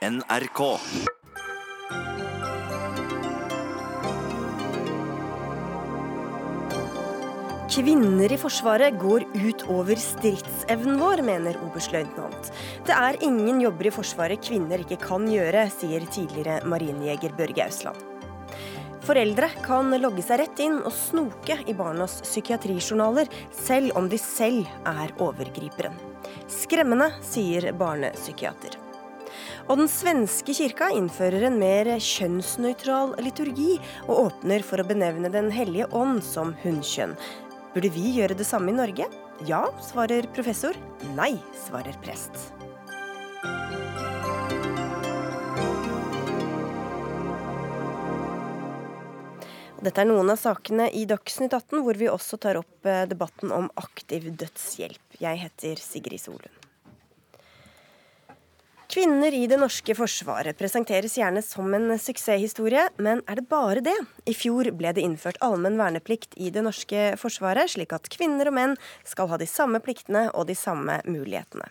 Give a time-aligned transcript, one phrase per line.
[0.00, 0.60] NRK.
[7.68, 12.48] Kvinner i Forsvaret går ut over stridsevnen vår, mener oberstløytnant.
[12.88, 18.00] Det er ingen jobber i Forsvaret kvinner ikke kan gjøre, sier tidligere marinejeger Børge Ausland.
[19.04, 24.64] Foreldre kan logge seg rett inn og snoke i barnas psykiatrijournaler, selv om de selv
[24.88, 26.06] er overgriperen.
[26.48, 28.79] Skremmende, sier barnepsykiater.
[29.70, 33.76] Og den svenske kirka innfører en mer kjønnsnøytral liturgi,
[34.08, 37.14] og åpner for å benevne Den hellige ånd som hunnkjønn.
[37.70, 39.06] Burde vi gjøre det samme i Norge?
[39.46, 40.74] Ja, svarer professor.
[41.14, 41.36] Nei,
[41.68, 42.34] svarer prest.
[49.80, 53.54] Dette er noen av sakene i Dagsnytt 18, hvor vi også tar opp eh, debatten
[53.54, 55.20] om aktiv dødshjelp.
[55.22, 56.59] Jeg heter Sigrid Solund.
[58.90, 63.94] Kvinner i det norske forsvaret presenteres gjerne som en suksesshistorie, men er det bare det?
[64.26, 68.56] I fjor ble det innført allmenn verneplikt i det norske forsvaret, slik at kvinner og
[68.56, 68.74] menn
[69.06, 71.70] skal ha de samme pliktene og de samme mulighetene.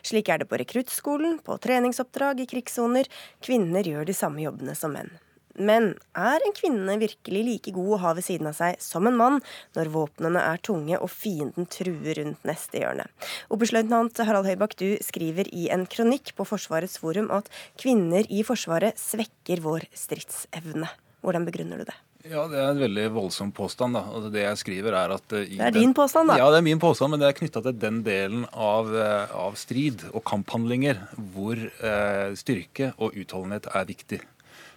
[0.00, 3.12] Slik er det på rekruttskolen, på treningsoppdrag i krigssoner.
[3.44, 5.12] Kvinner gjør de samme jobbene som menn.
[5.54, 9.18] Men er en kvinne virkelig like god å ha ved siden av seg som en
[9.18, 9.40] mann,
[9.78, 13.06] når våpnene er tunge og fienden truer rundt neste hjørne?
[13.54, 18.98] Oberstløytnant Harald Høybakk, du skriver i en kronikk på Forsvarets forum at kvinner i Forsvaret
[19.00, 20.90] svekker vår stridsevne.
[21.24, 21.96] Hvordan begrunner du det?
[22.24, 23.94] Ja, Det er en veldig voldsom påstand.
[23.94, 24.00] da.
[24.08, 25.24] Altså, det jeg skriver er at...
[25.28, 26.38] det er din påstand, da?
[26.40, 29.58] Ja, det er min påstand, men det er knytta til den delen av, eh, av,
[29.60, 31.02] strid og kamphandlinger
[31.34, 34.22] hvor eh, styrke og utholdenhet er viktig.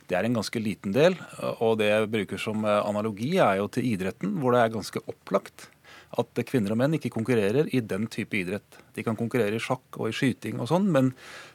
[0.07, 1.17] Det er en ganske liten del.
[1.59, 5.03] Og det jeg bruker som eh, analogi, er jo til idretten, hvor det er ganske
[5.05, 5.69] opplagt
[6.17, 8.79] at kvinner og menn ikke konkurrerer i den type idrett.
[8.95, 11.11] De kan konkurrere i sjakk og i skyting og sånn, men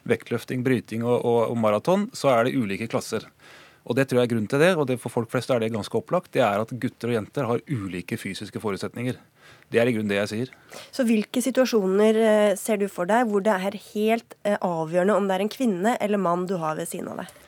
[0.09, 3.25] vektløfting, bryting og, og, og maraton, så er det ulike klasser.
[3.83, 5.73] Og det tror jeg er grunnen til det, og det for folk flest er det
[5.73, 6.31] ganske opplagt.
[6.35, 9.17] Det er at gutter og jenter har ulike fysiske forutsetninger.
[9.73, 10.53] Det er i grunnen det jeg sier.
[10.93, 15.27] Så hvilke situasjoner eh, ser du for deg hvor det er helt eh, avgjørende om
[15.27, 17.39] det er en kvinne eller mann du har ved siden av deg?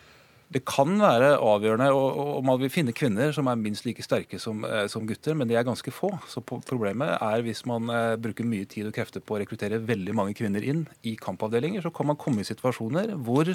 [0.53, 4.61] Det kan være avgjørende, og, man vil finne kvinner som er minst like sterke som,
[4.67, 6.11] eh, som, gutter, men de er ganske få.
[6.29, 10.15] Så problemet er hvis man eh, bruker mye tid og krefter på å rekruttere veldig
[10.15, 13.49] mange kvinner inn i kampavdelinger, så kan man komme i situasjoner hvor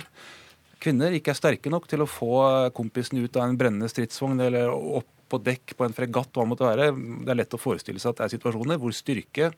[0.81, 2.34] kvinner ikke er sterke nok til å få
[2.75, 6.51] kompisen ut av en brennende stridsvogn eller opp på dekk på en fregatt, hva det
[6.51, 6.91] måtte være.
[7.25, 9.53] Det er lett å forestille seg at det er situasjoner hvor styrke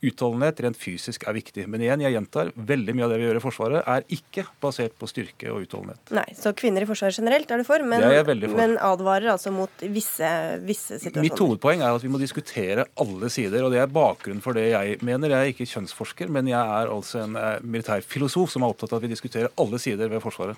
[0.00, 1.66] Utholdenhet rent fysisk er viktig.
[1.68, 4.94] Men igjen, jeg gjentar, veldig mye av det vi gjør i Forsvaret, er ikke basert
[4.96, 6.12] på styrke og utholdenhet.
[6.16, 8.56] Nei, Så kvinner i Forsvaret generelt er du for, men, for.
[8.56, 10.30] men advarer altså mot visse,
[10.64, 11.26] visse, situasjoner?
[11.26, 14.70] Mitt hovedpoeng er at vi må diskutere alle sider, og det er bakgrunnen for det
[14.70, 15.34] jeg mener.
[15.34, 19.02] Jeg er ikke kjønnsforsker, men jeg er altså en eh, militærfilosof som er opptatt av
[19.02, 20.56] at vi diskuterer alle sider ved Forsvaret.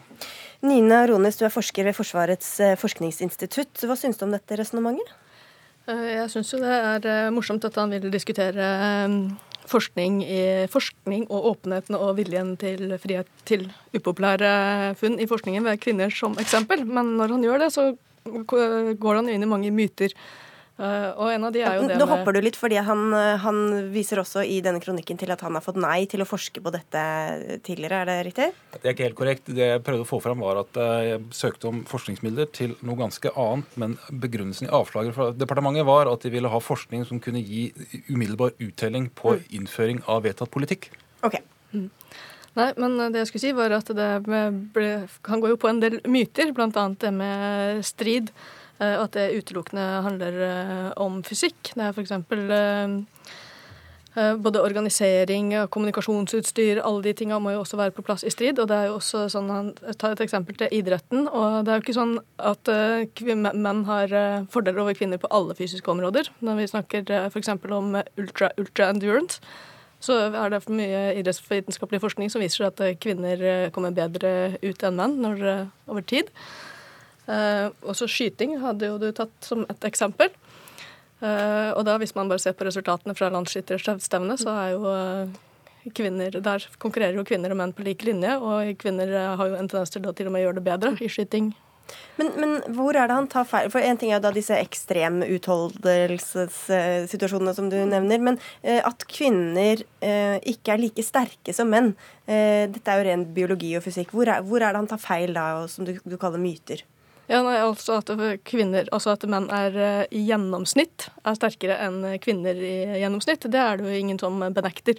[0.62, 3.82] Nina Rones, du er forsker ved Forsvarets eh, forskningsinstitutt.
[3.88, 5.18] Hva syns du om dette resonnementet?
[5.90, 9.16] Eh, jeg syns jo det er eh, morsomt at han vil diskutere eh,
[9.72, 10.20] forskning,
[10.68, 16.34] forskning og åpenheten og viljen til frihet til upopulære funn i forskningen ved kvinner som
[16.42, 16.82] eksempel.
[16.84, 17.86] Men når han gjør det, så
[18.26, 20.12] går han inn i mange myter
[20.80, 23.58] og en av de er jo det Nå hopper du litt, fordi han, eh, han,
[23.92, 26.72] viser også i denne kronikken til at han har fått nei til å forske på
[26.72, 27.02] dette
[27.66, 28.48] tidligere, er det riktig?
[28.78, 29.52] Det er ikke helt korrekt.
[29.52, 32.98] Det jeg prøvde å få fram, var at eh, jeg søkte om forskningsmidler til noe
[32.98, 37.20] ganske annet, men begrunnelsen i avslaget fra departementet var at de ville ha forskning som
[37.22, 37.68] kunne gi
[38.08, 39.46] umiddelbar uttelling på mm.
[39.60, 40.88] innføring av vedtatt politikk.
[41.22, 41.36] Ok.
[41.76, 41.90] Mm.
[42.58, 44.90] Nei, men det jeg skulle si, var at det ble,
[45.28, 46.88] han går jo på en del myter, bl.a.
[47.00, 48.32] det med strid.
[48.80, 51.74] Eh, og at det utelukkende handler eh, om fysikk.
[51.74, 52.14] Det er f.eks.
[54.12, 58.58] Eh, både organisering, kommunikasjonsutstyr, alle de tinga må jo også være på plass i strid.
[58.60, 61.28] Og det er jo også sånn, Han tar et eksempel til idretten.
[61.28, 62.68] og Det er jo ikke sånn at
[63.56, 64.12] menn har
[64.52, 66.28] fordeler over kvinner på alle fysiske områder.
[66.44, 67.48] Når vi snakker f.eks.
[67.48, 69.40] om ultra, ultra endurance,
[70.02, 74.98] så er det for mye idrettsvitenskapelig forskning som viser at kvinner kommer bedre ut enn
[74.98, 76.28] menn når, over tid.
[77.22, 80.32] Uh, også skyting hadde jo du tatt som et eksempel.
[81.22, 85.92] Eh, og da, hvis man bare ser på resultatene fra landsskytterstevnet, så er jo uh,
[85.94, 89.70] kvinner Der konkurrerer jo kvinner og menn på lik linje, og kvinner har jo en
[89.70, 91.52] tendens til å til og med gjøre det bedre i skyting.
[92.16, 93.70] Men, men, hvor er det han tar feil?
[93.72, 98.18] For En ting er jo da disse ekstremutholdelsessituasjonene som du nevner.
[98.22, 101.88] Men eh, at kvinner eh, ikke er like sterke som menn,
[102.26, 104.08] eh, dette er jo ren biologi og fysikk.
[104.14, 106.78] Hvor er, hvor er det han tar feil da, som du, du kaller myter?
[107.30, 108.10] Ja, nei, altså at
[108.48, 113.60] kvinner, altså at menn er eh, i gjennomsnitt er sterkere enn kvinner i gjennomsnitt, det
[113.62, 114.98] er det jo ingen som benekter.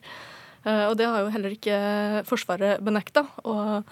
[0.63, 1.77] Eh, og det har jo heller ikke
[2.29, 3.25] Forsvaret benekta.
[3.43, 3.83] Og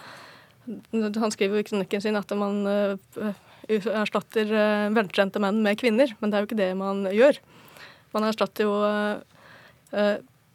[0.93, 2.61] Han skriver jo i kronikken sin at man
[3.67, 4.51] erstatter
[4.93, 7.39] veltrente menn med kvinner, men det er jo ikke det man gjør.
[8.13, 8.75] Man erstatter jo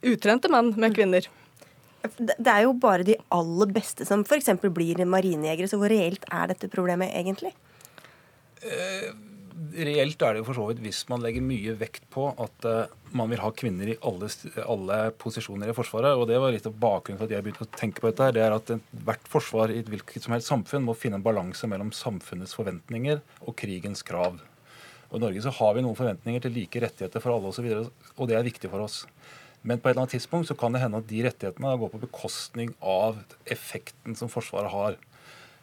[0.07, 1.27] utrente menn med kvinner.
[2.17, 4.53] Det er jo bare de aller beste som f.eks.
[4.63, 7.55] blir marinejegere, så hvor reelt er dette problemet egentlig?
[8.67, 9.11] Eh,
[9.77, 12.93] reelt er det jo for så vidt hvis man legger mye vekt på at uh,
[13.17, 14.29] man vil ha kvinner i alle,
[14.65, 16.17] alle, posisjoner i Forsvaret.
[16.17, 18.27] og Det var litt av bakgrunnen for at jeg begynte å tenke på dette.
[18.27, 18.75] her, det er at
[19.07, 23.23] Hvert forsvar i et hvilket som helst samfunn må finne en balanse mellom samfunnets forventninger
[23.45, 24.41] og krigens krav.
[25.11, 27.91] Og I Norge så har vi noen forventninger til like rettigheter for alle osv., og,
[27.91, 29.05] så og det er viktig for oss.
[29.63, 32.03] Men på et eller annet tidspunkt så kan det hende at de rettighetene går på
[32.05, 33.19] bekostning av
[33.51, 34.99] effekten som Forsvaret har.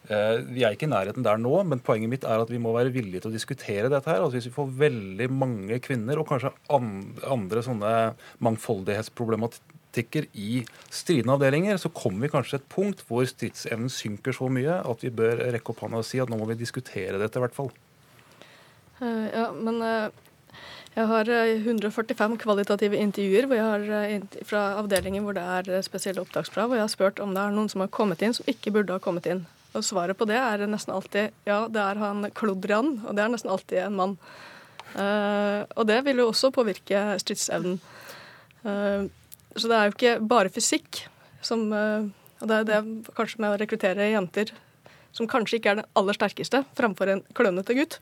[0.04, 2.74] Eh, vi er ikke i nærheten der nå, men poenget mitt er at vi må
[2.76, 4.10] være villige til å diskutere dette.
[4.10, 4.20] her.
[4.20, 7.94] Altså hvis vi får veldig mange kvinner, og kanskje andre sånne
[8.44, 14.50] mangfoldighetsproblematikker i stridende avdelinger, så kommer vi kanskje til et punkt hvor stridsevnen synker så
[14.52, 17.40] mye at vi bør rekke opp hånda og si at nå må vi diskutere dette,
[17.40, 17.72] i hvert fall.
[19.00, 20.12] Uh, ja, men uh
[20.94, 26.70] jeg har 145 eh, kvalitative intervjuer eh, fra avdelinger hvor det er eh, spesielle opptakskrav,
[26.70, 28.94] og jeg har spurt om det er noen som har kommet inn som ikke burde
[28.94, 29.42] ha kommet inn.
[29.74, 33.32] Og Svaret på det er nesten alltid ja, det er han Klodrian, og det er
[33.32, 34.18] nesten alltid en mann.
[34.94, 37.80] Uh, og det vil jo også påvirke stridsevnen.
[38.62, 39.10] Uh,
[39.58, 41.00] så det er jo ikke bare fysikk
[41.42, 42.06] som uh,
[42.38, 42.78] Og det er det
[43.16, 44.52] kanskje med å rekruttere jenter
[45.14, 47.98] som kanskje ikke er den aller sterkeste, framfor en klønete gutt.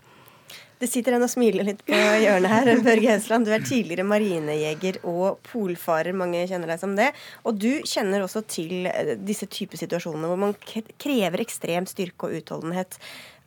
[0.83, 2.69] Det sitter en og smiler litt på hjørnet her.
[2.89, 6.17] Børge Hesland, du er tidligere marinejeger og polfarer.
[6.17, 7.13] Mange kjenner deg som det.
[7.47, 12.41] Og du kjenner også til eh, disse typer situasjoner hvor man krever ekstrem styrke og
[12.41, 12.99] utholdenhet.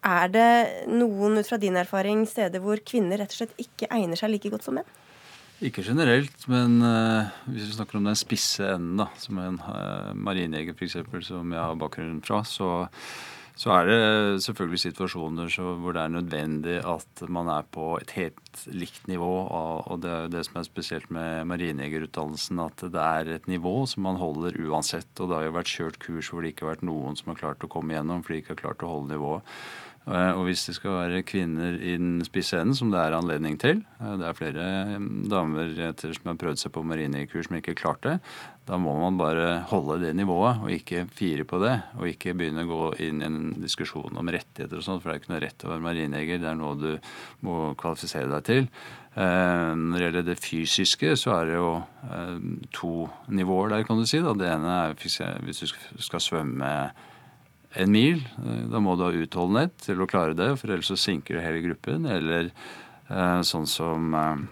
[0.05, 0.49] Er det
[0.87, 4.53] noen ut fra din erfaring steder hvor kvinner rett og slett ikke egner seg like
[4.53, 4.95] godt som menn?
[5.65, 10.11] Ikke generelt, men uh, hvis vi snakker om den spisse enden, da, som en uh,
[10.11, 10.99] marinejeger f.eks.,
[11.29, 12.85] som jeg har bakgrunn fra, så
[13.55, 13.99] så er det
[14.43, 19.31] selvfølgelig situasjoner hvor det er nødvendig at man er på et helt likt nivå.
[19.87, 24.03] Og det er det som er spesielt med marinejegerutdannelsen, at det er et nivå som
[24.09, 25.07] man holder uansett.
[25.19, 27.39] Og det har jo vært kjørt kurs hvor det ikke har vært noen som har
[27.45, 29.55] klart å komme igjennom fordi de ikke har klart å holde nivået.
[30.05, 33.55] Eh, og hvis det skal være kvinner i den spisse enden, som det er anledning
[33.57, 34.65] til eh, Det er flere
[35.01, 38.33] mm, damer som har prøvd seg på marinekurs som ikke klarte det.
[38.69, 41.73] Da må man bare holde det nivået og ikke fire på det.
[41.97, 45.15] Og ikke begynne å gå inn i en diskusjon om rettigheter og sånt, for det
[45.15, 46.43] er ikke noe rett å være marinejeger.
[46.43, 46.91] Det er noe du
[47.45, 48.69] må kvalifisere deg til.
[49.15, 51.73] Eh, når det gjelder det fysiske, så er det jo
[52.77, 52.93] to
[53.33, 54.21] nivåer der, kan du si.
[54.21, 56.71] Det ene er hvis du skal svømme
[57.75, 58.23] en mil.
[58.71, 62.07] Da må du ha utholdenhet til å klare det, for ellers så sinker hele gruppen.
[62.09, 64.45] Eller eh, sånn som eh,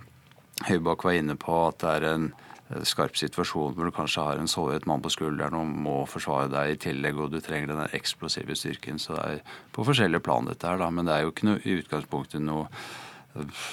[0.69, 4.41] Høybakk var inne på, at det er en eh, skarp situasjon hvor du kanskje har
[4.41, 7.95] en såret mann på skulderen og må forsvare deg i tillegg, og du trenger den
[7.95, 9.01] eksplosive styrken.
[9.01, 10.91] Så det er på forskjellige plan, dette her, da.
[10.93, 12.69] Men det er jo ikke noe, i utgangspunktet noe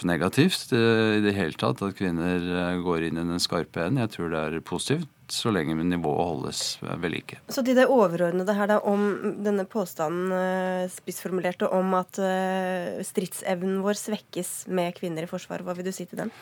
[0.08, 4.00] negativt i det hele tatt at kvinner går inn i den skarpe enden.
[4.00, 7.41] Jeg tror det er positivt så lenge nivået holdes ved like.
[7.49, 13.81] Så til det overordnede her da, om denne påstanden uh, spissformulerte om at uh, stridsevnen
[13.85, 16.35] vår svekkes med kvinner i Forsvaret, hva vil du si til den?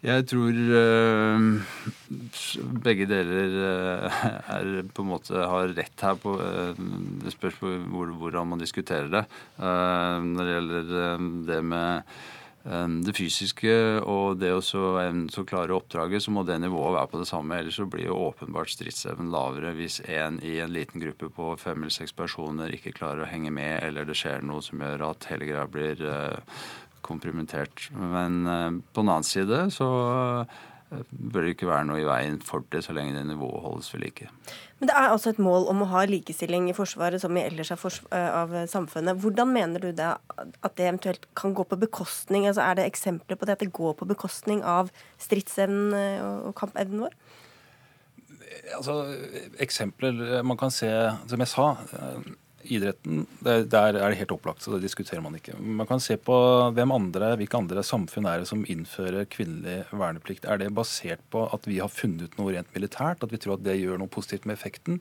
[0.00, 1.38] Jeg tror uh,
[2.86, 6.16] begge deler er på en måte har rett her.
[6.16, 6.38] på
[7.20, 9.24] Det spørs på hvordan man diskuterer det.
[9.60, 10.92] når det gjelder
[11.50, 12.14] det med
[12.60, 13.72] det fysiske
[14.04, 17.56] og det å så, klare oppdraget, så må det nivået være på det samme.
[17.56, 21.80] Ellers så blir jo åpenbart stridsevnen lavere hvis en i en liten gruppe på fem
[21.80, 25.30] eller seks personer ikke klarer å henge med, eller det skjer noe som gjør at
[25.32, 26.60] hele greia blir uh,
[27.00, 27.88] komprimentert.
[27.96, 29.88] Men uh, på den annen side så
[30.90, 34.04] bør det ikke være noe i veien for det, så lenge det nivået holdes ved
[34.04, 34.28] like.
[34.80, 37.70] Men det er altså et mål om å ha likestilling i Forsvaret som i ellers
[37.70, 39.20] eh, av samfunnet.
[39.20, 42.46] Hvordan mener du det at det eventuelt kan gå på bekostning?
[42.48, 44.88] Altså Er det eksempler på det at det går på bekostning av
[45.20, 47.18] stridsevnen eh, og kampevnen vår?
[48.78, 49.02] Altså,
[49.60, 50.88] Eksempler man kan se,
[51.28, 51.74] som jeg sa
[52.72, 55.56] idretten, der, der er det helt opplagt, så det diskuterer man ikke.
[55.58, 56.36] Man kan se på
[56.76, 60.46] hvem andre, hvilke andre samfunn er det som innfører kvinnelig verneplikt.
[60.46, 63.58] Er det basert på at vi har funnet ut noe rent militært, at vi tror
[63.58, 65.00] at det gjør noe positivt med effekten?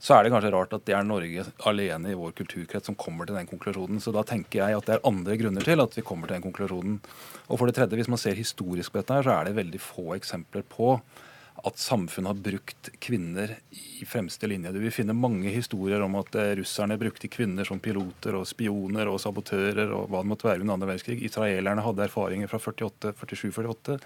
[0.00, 3.28] Så er det kanskje rart at det er Norge alene i vår kulturkrets som kommer
[3.28, 4.00] til den konklusjonen.
[4.00, 6.46] Så da tenker jeg at det er andre grunner til at vi kommer til den
[6.46, 6.94] konklusjonen.
[7.50, 9.82] Og for det tredje, hvis man ser historisk på dette her, så er det veldig
[9.84, 10.94] få eksempler på
[11.64, 14.72] at samfunnet har brukt kvinner i fremste linje.
[14.72, 19.10] Du vil finne mange historier om at eh, russerne brukte kvinner som piloter og spioner
[19.10, 21.20] og sabotører og hva det måtte være under andre verdenskrig.
[21.26, 23.98] Israelerne hadde erfaringer fra 48, 47-48.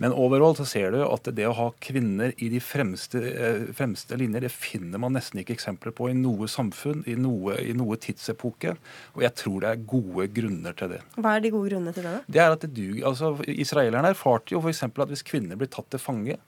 [0.00, 4.16] Men overalt så ser du at det å ha kvinner i de fremste, eh, fremste
[4.16, 7.98] linjer, det finner man nesten ikke eksempler på i noe samfunn, i noe, i noe
[8.00, 8.78] tidsepoke.
[9.18, 11.02] Og jeg tror det er gode grunner til det.
[11.18, 12.14] Hva er de gode grunnene til det?
[12.32, 14.86] Det er at det duger, altså Israelerne erfarte jo f.eks.
[14.88, 16.38] at hvis kvinner blir tatt til fange,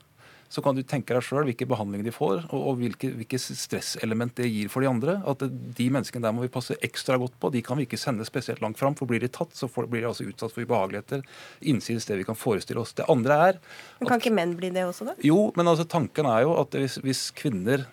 [0.52, 4.34] så kan du tenke deg sjøl hvilke behandling de får, og, og hvilke, hvilke stresselement
[4.36, 5.14] det gir for de andre.
[5.28, 7.48] At de menneskene der må vi passe ekstra godt på.
[7.54, 10.04] De kan vi ikke sende spesielt langt fram, for blir de tatt, så får, blir
[10.04, 11.24] de altså utsatt for ubehageligheter
[11.72, 12.92] innsides det vi kan forestille oss.
[12.98, 13.62] Det andre er
[14.02, 15.16] Men Kan ikke menn bli det også, da?
[15.24, 17.86] Jo, men altså tanken er jo at hvis, hvis kvinner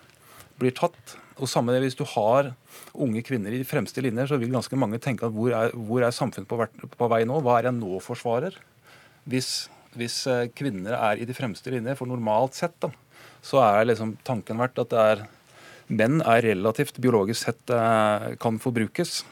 [0.60, 2.52] blir tatt, og samme det hvis du har
[2.92, 6.04] unge kvinner i de fremste linjer, så vil ganske mange tenke at hvor er, hvor
[6.04, 7.40] er samfunnet på, på vei nå?
[7.46, 8.60] Hva er jeg nå forsvarer?
[9.30, 12.92] Hvis hvis eh, kvinner er i de fremste linjer, for normalt sett, da,
[13.42, 15.28] så er liksom tanken vært at det er
[15.90, 19.24] menn er relativt biologisk sett eh, kan forbrukes.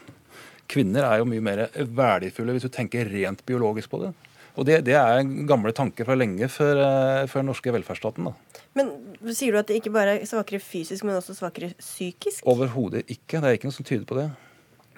[0.68, 4.12] Kvinner er jo mye mer verdifulle hvis du tenker rent biologisk på det.
[4.58, 8.26] Og det, det er gamle tanker fra lenge før, eh, før den norske velferdsstaten.
[8.26, 8.64] da.
[8.78, 8.90] Men
[9.34, 12.42] Sier du at det ikke bare er svakere fysisk, men også svakere psykisk?
[12.48, 13.38] Overhodet ikke.
[13.38, 14.28] Det er ikke noe som tyder på det.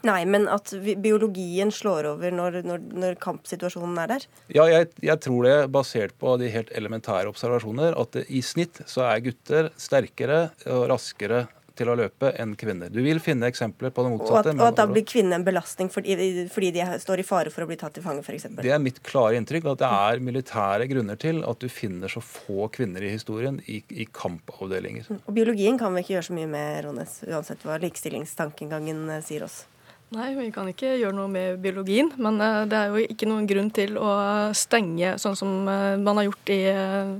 [0.07, 4.27] Nei, men at biologien slår over når, når, når kampsituasjonen er der?
[4.55, 8.83] Ja, jeg, jeg, tror det, basert på de helt elementære observasjoner, at det, i snitt
[8.89, 11.47] så er gutter sterkere og raskere
[11.81, 12.91] til å løpe enn kvinner.
[12.93, 14.53] Du vil finne eksempler på det motsatte.
[14.53, 16.17] Og at, og at da blir kvinnene en belastning fordi,
[16.53, 18.49] fordi, de står i fare for å bli tatt til fange, f.eks.?
[18.61, 22.23] Det er mitt klare inntrykk at det er militære grunner til at du finner så
[22.25, 25.09] få kvinner i historien i, i kampavdelinger.
[25.23, 29.47] Og biologien kan vi ikke gjøre så mye med, Rånes, uansett hva likestillingstankegangen eh, sier
[29.49, 29.63] oss?
[30.11, 32.09] Nei, vi kan ikke gjøre noe med biologien.
[32.19, 34.11] Men eh, det er jo ikke noen grunn til å
[34.59, 37.13] stenge, sånn som eh, man har gjort i eh,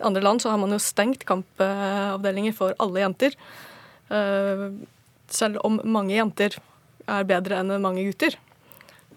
[0.00, 0.40] andre land.
[0.40, 3.36] Så har man jo stengt kampavdelinger for alle jenter.
[5.32, 6.58] Selv om mange jenter
[7.08, 8.34] er bedre enn mange gutter.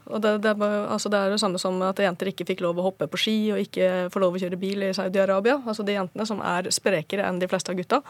[0.06, 2.86] Og det, det, altså det, er det samme som at jenter ikke fikk lov å
[2.86, 5.58] hoppe på ski og ikke får lov å kjøre bil i Saudi-Arabia.
[5.66, 8.04] Altså de jentene som er sprekere enn de fleste av gutta.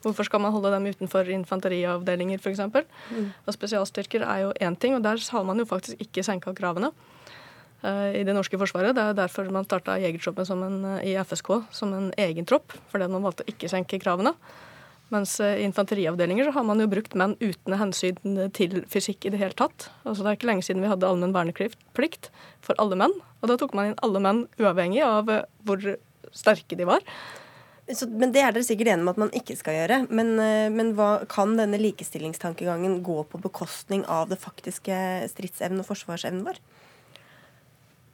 [0.00, 2.62] Hvorfor skal man holde dem utenfor infanteriavdelinger f.eks.?
[3.12, 3.26] Mm.
[3.44, 6.88] Og spesialstyrker er jo én ting, og der har man jo faktisk ikke senka kravene
[7.84, 8.96] uh, i det norske forsvaret.
[8.96, 13.26] Det er derfor man starta jegertroppen uh, i FSK som en egen tropp, fordi man
[13.26, 14.32] valgte å ikke senke kravene.
[15.12, 19.34] Mens uh, i infanteriavdelinger så har man jo brukt menn uten hensyn til fysikk i
[19.34, 19.90] det hele tatt.
[20.06, 22.30] Altså Det er ikke lenge siden vi hadde allmenn verneplikt
[22.64, 23.20] for alle menn.
[23.42, 25.28] Og da tok man inn alle menn uavhengig av
[25.68, 25.92] hvor
[26.32, 27.04] sterke de var.
[27.96, 30.02] Så, men Det er dere sikkert enige om at man ikke skal gjøre.
[30.10, 34.96] Men, eh, men hva, kan denne likestillingstankegangen gå på bekostning av det faktiske
[35.32, 36.60] stridsevnen og forsvarsevnen vår?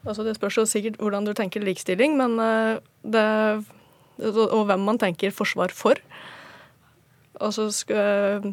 [0.06, 3.26] Altså Det spørs jo sikkert hvordan du tenker likestilling, men eh, det,
[4.23, 6.00] og hvem man tenker forsvar for.
[7.40, 8.47] Altså skal,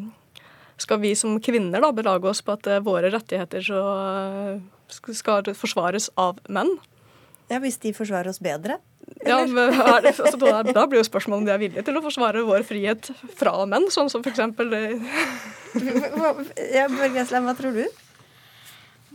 [0.76, 3.84] skal vi som kvinner da belage oss på at eh, våre rettigheter så
[4.92, 6.74] skal forsvares av menn?
[7.50, 8.78] Ja, Hvis de forsvarer oss bedre?
[9.24, 9.72] Ja, men
[10.04, 12.64] det, altså, da, da, blir jo spørsmålet om de er villige til å forsvare vår
[12.66, 14.40] frihet fra menn, sånn som f.eks.
[16.72, 17.84] ja, Børge hva tror du?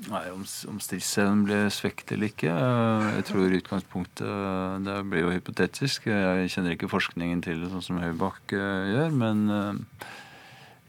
[0.08, 5.26] Nei, Om, om stridsevnen blir svekket eller ikke eh, Jeg tror utgangspunktet eh, Det blir
[5.26, 6.08] jo hypotetisk.
[6.08, 9.18] Jeg kjenner ikke forskningen til det sånn som Høybakk eh, gjør.
[9.20, 9.44] Men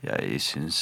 [0.04, 0.78] jeg syns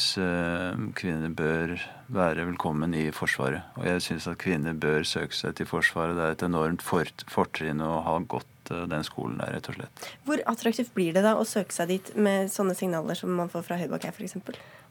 [0.98, 3.66] kvinner bør være velkommen i Forsvaret.
[3.76, 6.16] Og jeg syns at kvinner bør søke seg til Forsvaret.
[6.16, 10.08] Det er et enormt fortrinn å ha gått eh, den skolen der, rett og slett.
[10.28, 13.66] Hvor attraktivt blir det da å søke seg dit med sånne signaler som man får
[13.68, 14.38] fra Høybakk her, f.eks.?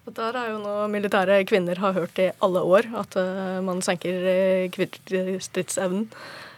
[0.08, 4.70] Der er jo noe militære kvinner har hørt i alle år, at uh, man senker
[5.44, 6.06] stridsevnen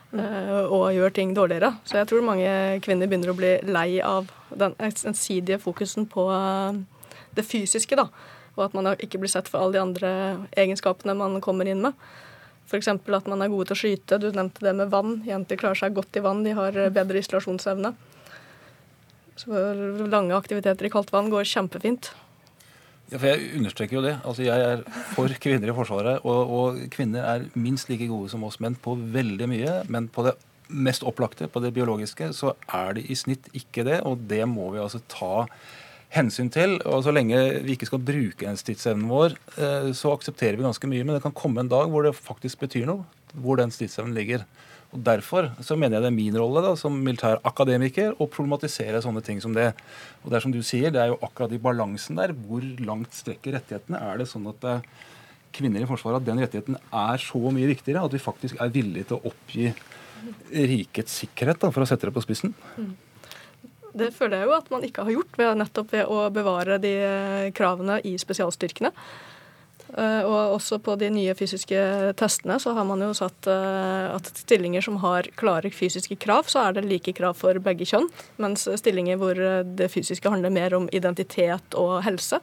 [0.09, 1.71] og gjør ting dårligere.
[1.85, 6.25] Så jeg tror mange kvinner begynner å bli lei av den ensidige fokusen på
[7.37, 7.97] det fysiske.
[7.99, 8.09] da
[8.59, 10.11] og at man ikke blir sett for alle de andre
[10.59, 11.97] egenskapene man kommer inn med.
[12.69, 12.91] F.eks.
[12.91, 14.19] at man er gode til å skyte.
[14.21, 15.21] Du nevnte det med vann.
[15.25, 16.43] Jenter klarer seg godt i vann.
[16.45, 17.95] De har bedre isolasjonsevne.
[19.39, 19.61] Så
[20.11, 22.11] lange aktiviteter i kaldt vann går kjempefint.
[23.09, 24.19] Ja, for Jeg understreker jo det.
[24.21, 24.83] Altså, Jeg er
[25.15, 26.21] for kvinner i Forsvaret.
[26.27, 29.81] Og, og, kvinner er minst like gode som oss menn på veldig mye.
[29.89, 30.35] Men på det
[30.69, 34.03] mest opplagte, på det biologiske, så er de i snitt ikke det.
[34.05, 35.47] Og det må vi altså ta
[36.13, 36.77] hensyn til.
[36.89, 41.05] Og så lenge vi ikke skal bruke stridsevnen vår, eh, så aksepterer vi ganske mye.
[41.05, 44.45] Men det kan komme en dag hvor det faktisk betyr noe, hvor den stridsevnen ligger.
[44.89, 49.03] Og Derfor så mener jeg det er min rolle da, som militær akademiker å problematisere
[49.05, 49.69] sånne ting som det.
[50.23, 52.33] Og det er som du sier, det er jo akkurat i balansen der.
[52.33, 54.01] Hvor langt strekker rettighetene?
[54.01, 54.87] Er det sånn at eh,
[55.53, 59.11] kvinner i Forsvaret at den rettigheten er så mye viktigere at vi faktisk er villige
[59.11, 59.69] til å oppgi
[60.49, 62.57] rikets sikkerhet, da, for å sette det på spissen?
[62.75, 62.91] Mm.
[63.93, 66.93] Det føler jeg jo at man ikke har gjort, ved, nettopp ved å bevare de
[67.57, 68.93] kravene i spesialstyrkene.
[69.97, 71.79] Eh, og også på de nye fysiske
[72.19, 76.67] testene så har man jo satt eh, at stillinger som har klare fysiske krav, så
[76.67, 78.05] er det like krav for begge kjønn.
[78.41, 82.41] Mens stillinger hvor eh, det fysiske handler mer om identitet og helse,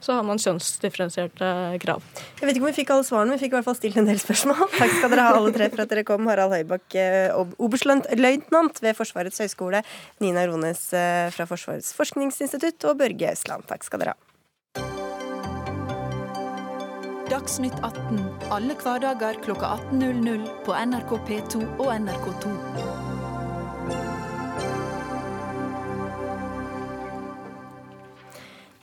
[0.00, 1.50] så har man kjønnsdifferensierte
[1.82, 2.04] krav.
[2.40, 3.98] Jeg vet ikke om vi fikk alle svarene, men vi fikk i hvert fall stilt
[4.00, 4.62] en del spørsmål.
[4.80, 6.28] Takk skal dere ha alle tre for at dere kom.
[6.30, 6.98] Harald Høybakk,
[7.62, 9.82] oberstløytnant ved Forsvarets høgskole,
[10.24, 13.68] Nina Rones fra Forsvarets forskningsinstitutt og Børge Østland.
[13.70, 14.22] Takk skal dere ha.
[17.26, 18.20] Dagsnytt 18
[18.54, 23.05] alle hverdager kl 18.00 på NRK P2 og NRK2.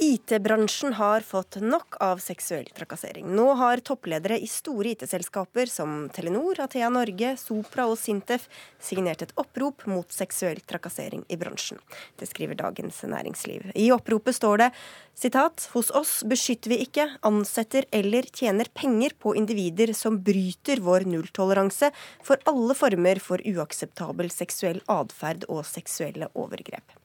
[0.03, 3.29] IT-bransjen har fått nok av seksuell trakassering.
[3.35, 8.49] Nå har toppledere i store IT-selskaper som Telenor, Athea Norge, Sopra og Sintef
[8.83, 11.79] signert et opprop mot seksuell trakassering i bransjen.
[12.19, 13.69] Det skriver Dagens Næringsliv.
[13.79, 14.69] I oppropet står det
[15.15, 21.07] sitat hos oss beskytter vi ikke, ansetter eller tjener penger på individer som bryter vår
[21.13, 26.99] nulltoleranse for alle former for uakseptabel seksuell atferd og seksuelle overgrep.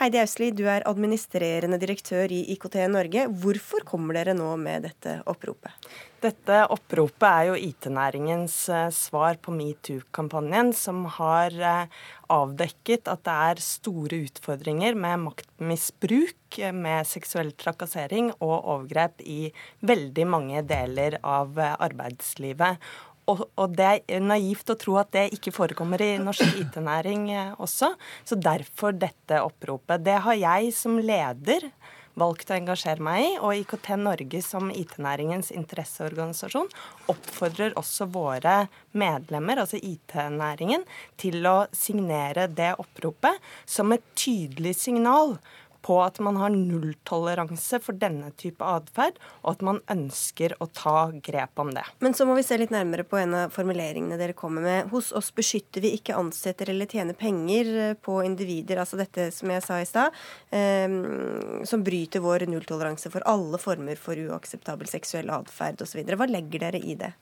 [0.00, 3.26] Heidi Austli, du er administrerende direktør i IKT Norge.
[3.42, 5.74] Hvorfor kommer dere nå med dette oppropet?
[6.20, 13.36] Dette oppropet er jo IT-næringens eh, svar på metoo-kampanjen, som har eh, avdekket at det
[13.50, 19.38] er store utfordringer med maktmisbruk, eh, med seksuell trakassering og overgrep i
[19.80, 22.84] veldig mange deler av arbeidslivet.
[23.30, 27.54] Og, og, det er naivt å tro at det ikke forekommer i norsk IT-næring eh,
[27.62, 27.92] også.
[28.26, 30.02] Så derfor dette oppropet.
[30.06, 31.70] Det har jeg som leder
[32.18, 36.68] valgt å engasjere meg i, og IKT Norge som IT-næringens interesseorganisasjon
[37.12, 38.56] oppfordrer også våre
[38.98, 40.84] medlemmer, altså IT-næringen,
[41.20, 45.38] til å signere det oppropet som et tydelig signal
[45.82, 51.10] på at man har nulltoleranse for denne type atferd, og at man ønsker å ta
[51.24, 51.84] grep om det.
[52.04, 54.90] Men så må vi se litt nærmere på en av formuleringene dere kommer med.
[54.94, 59.52] Hos oss beskytter vi ikke ansetter eller tjener penger eh, på individer, altså dette som
[59.52, 60.20] jeg sa i stad,
[60.54, 60.86] eh,
[61.68, 66.04] som bryter vår nulltoleranse for alle former for uakseptabel seksuell atferd osv.
[66.10, 67.14] Hva legger dere i det?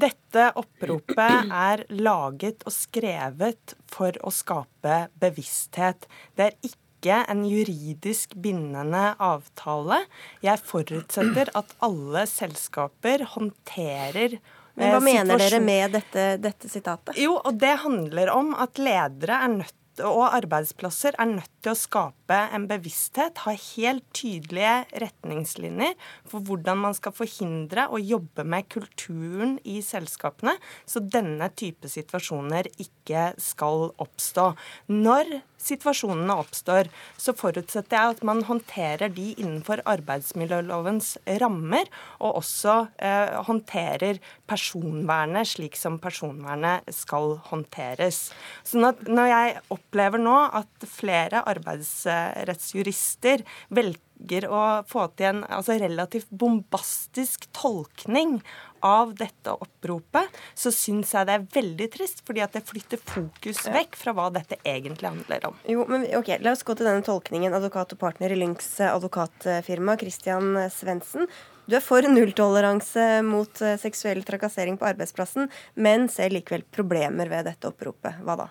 [0.00, 6.06] Dette oppropet er laget og skrevet for å skape bevissthet.
[6.38, 10.04] Det er ikke ikke en juridisk bindende avtale.
[10.44, 14.40] Jeg forutsetter at alle selskaper håndterer
[14.78, 17.18] men Hva mener dere med dette, dette, sitatet?
[17.18, 21.76] Jo, og Det handler om at ledere er nødt og arbeidsplasser er nødt til å
[21.76, 25.92] skape en bevissthet, ha helt tydelige retningslinjer
[26.30, 30.54] for hvordan man skal forhindre å jobbe med kulturen i selskapene,
[30.88, 34.52] så denne type situasjoner ikke skal oppstå.
[34.94, 36.88] Når situasjonene oppstår,
[37.20, 44.20] så forutsetter jeg at man håndterer de innenfor arbeidsmiljølovens rammer, og også eh, håndterer
[44.50, 48.30] personvernet slik som personvernet skal håndteres.
[48.66, 55.78] Sånn at når jeg opplever nå at flere arbeidsrettsjurister velger å få til en altså
[55.80, 58.40] relativt bombastisk tolkning
[58.86, 63.62] av dette oppropet, så syns jeg det er veldig trist, fordi at det flytter fokus
[63.70, 65.58] vekk fra hva dette egentlig handler om.
[65.68, 67.54] Jo, men ok, La oss gå til denne tolkningen.
[67.56, 71.28] Advokat og partner i Lynx advokatfirma, Christian Svendsen.
[71.70, 77.46] Du er for nulltoleranse mot eh, seksuell trakassering på arbeidsplassen, men ser likevel problemer ved
[77.46, 78.18] dette oppropet.
[78.26, 78.48] Hva da?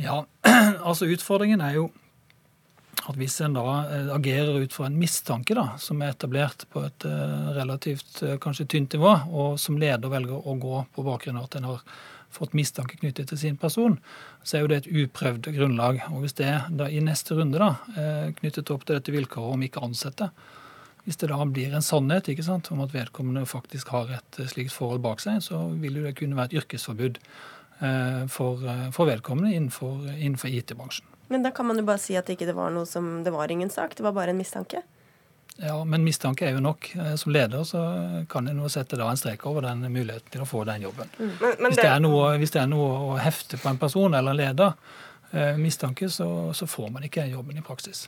[0.00, 0.16] Ja,
[0.88, 1.86] altså Utfordringen er jo
[3.04, 6.82] at hvis en da eh, agerer ut fra en mistanke da, som er etablert på
[6.86, 11.38] et uh, relativt uh, kanskje tynt nivå, og som leder velger å gå på bakgrunn
[11.38, 11.82] av at en har
[12.36, 13.98] fått mistanke knyttet til sin person,
[14.42, 16.02] så er jo det et uprøvd grunnlag.
[16.10, 17.70] Og hvis det da i neste runde da,
[18.40, 20.28] knyttet opp til dette vilkåret om ikke ansette,
[21.06, 24.74] hvis det da blir en sannhet ikke sant, om at vedkommende faktisk har et slikt
[24.74, 27.22] forhold bak seg, så vil jo det kunne være et yrkesforbud
[28.34, 31.15] for, for vedkommende innenfor, innenfor IT-bransjen.
[31.28, 33.50] Men da kan man jo bare si at det ikke var noe som Det var
[33.50, 34.82] ingen sak, det var bare en mistanke.
[35.56, 36.90] Ja, men mistanke er jo nok.
[36.96, 37.80] Eh, som leder så
[38.28, 41.08] kan en sette da en strek over den muligheten til å få den jobben.
[41.18, 41.32] Mm.
[41.40, 44.36] Men, men hvis, det noe, hvis, det er noe, å hefte på en person eller
[44.36, 44.76] en leder,
[45.32, 48.06] eh, mistanke, så, så får man ikke jobben i praksis.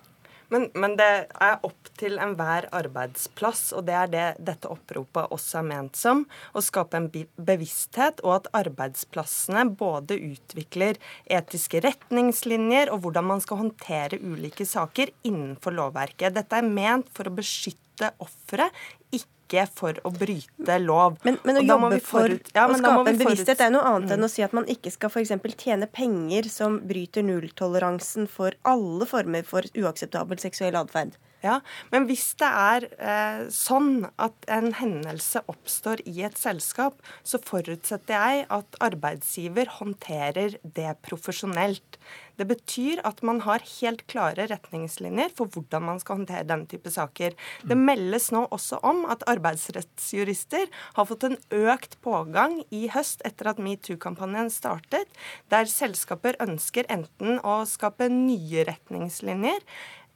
[0.48, 5.60] Men, men, det er opp til enhver arbeidsplass, og det er det dette oppropet også
[5.60, 6.24] er ment som.
[6.56, 11.00] Å skape en bevissthet, og at arbeidsplassene både utvikler
[11.38, 16.36] etiske retningslinjer og hvordan man skal håndtere ulike saker innenfor lovverket.
[16.38, 18.72] Dette er ment for å beskytte offeret,
[19.12, 21.16] ikke ikke for å bryte lov.
[21.24, 24.16] Men, men å jobbe for ja, å skape en bevissthet er noe annet mm.
[24.18, 25.32] enn å si at man ikke skal f.eks.
[25.56, 31.16] tjene penger som bryter nulltoleransen for alle former for uakseptabel seksuell atferd.
[31.38, 31.60] Ja,
[31.94, 38.14] Men hvis det er eh, sånn at en hendelse oppstår i et selskap, så forutsetter
[38.16, 42.00] jeg at arbeidsgiver håndterer det profesjonelt.
[42.38, 46.90] Det betyr at man har helt klare retningslinjer for hvordan man skal håndtere denne type
[46.94, 47.34] saker.
[47.66, 50.66] Det meldes nå også om at arbeidsrettsjurister
[50.98, 55.10] har fått en økt pågang i høst etter at metoo-kampanjen startet,
[55.50, 59.62] der selskaper ønsker enten å skape nye retningslinjer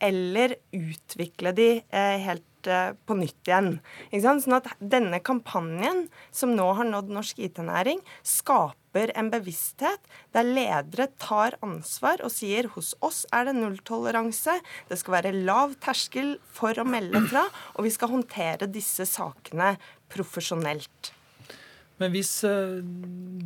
[0.02, 3.76] eller utvikle de eh, helt eh, på nytt igjen.
[4.12, 11.08] Sånn at denne kampanjen, som nå har nådd norsk IT-næring, skaper en bevissthet der ledere
[11.22, 14.58] tar ansvar og sier hos oss er det nulltoleranse,
[14.90, 17.46] det skal være lav terskel for å melde fra,
[17.78, 19.76] og vi skal håndtere disse sakene
[20.12, 21.14] profesjonelt.
[22.02, 22.80] Men hvis eh,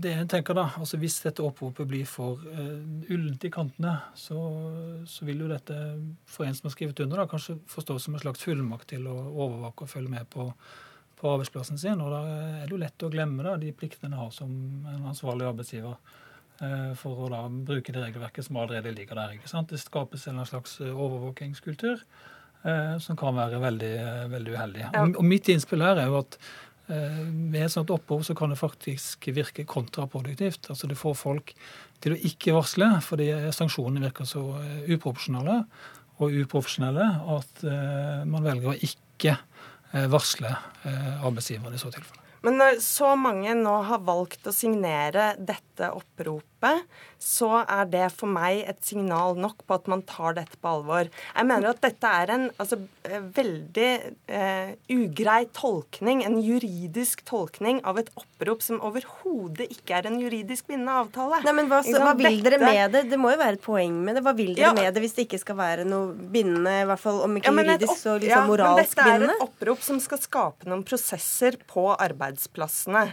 [0.01, 4.37] det jeg tenker da, altså hvis dette oppropet blir for uh, ullent i kantene, så,
[5.09, 5.77] så, vil jo dette
[6.31, 9.17] for en som har skrevet under, da, kanskje forstås som en slags fullmakt til å
[9.31, 10.47] overvåke og følge med på,
[11.21, 12.01] på arbeidsplassen sin.
[12.05, 14.53] Og da er det jo lett å glemme da, de pliktene en har som
[14.93, 15.99] en ansvarlig arbeidsgiver.
[16.57, 19.37] Uh, for å da bruke det regelverket som allerede ligger der.
[19.37, 19.73] ikke sant?
[19.73, 22.01] Det skapes en slags overvåkingskultur
[22.99, 23.91] som kan være veldig,
[24.33, 24.81] veldig uheldig.
[24.81, 25.03] Ja.
[25.05, 28.61] Og, mitt innspill her er jo at Eh, med et sånt opprop så kan det
[28.61, 30.69] faktisk virke kontraproduktivt.
[30.71, 31.55] Altså Det får folk
[32.05, 35.63] til å ikke varsle fordi sanksjonene virker så eh, uproporsjonale
[36.17, 39.39] og uprofesjonelle at eh, man velger å ikke
[40.11, 40.51] varsle
[41.25, 42.21] arbeidsgiveren i så tilfelle.
[42.45, 46.56] Men når så mange nå har valgt å signere dette oppropet,
[47.23, 51.09] så er det for meg et signal nok på at man tar dette på alvor.
[51.09, 53.89] Jeg mener at dette er en altså, eh, veldig
[54.29, 60.69] eh, ugrei tolkning, en juridisk tolkning av et opprop som overhodet ikke er en juridisk
[60.69, 61.41] bindende avtale.
[61.47, 62.53] Nei, men Hva, så, hva vil dette...
[62.53, 63.05] dere med det?
[63.11, 64.25] Det må jo være et poeng med det.
[64.27, 64.75] Hva vil dere ja.
[64.77, 67.65] med det hvis det ikke skal være noe bindende, i hvert fall om ikke ja,
[67.65, 69.33] juridisk, så liksom ja, moralsk bindende?
[69.33, 73.07] Dette er et opprop som skal skape noen prosesser på arbeidsplassene.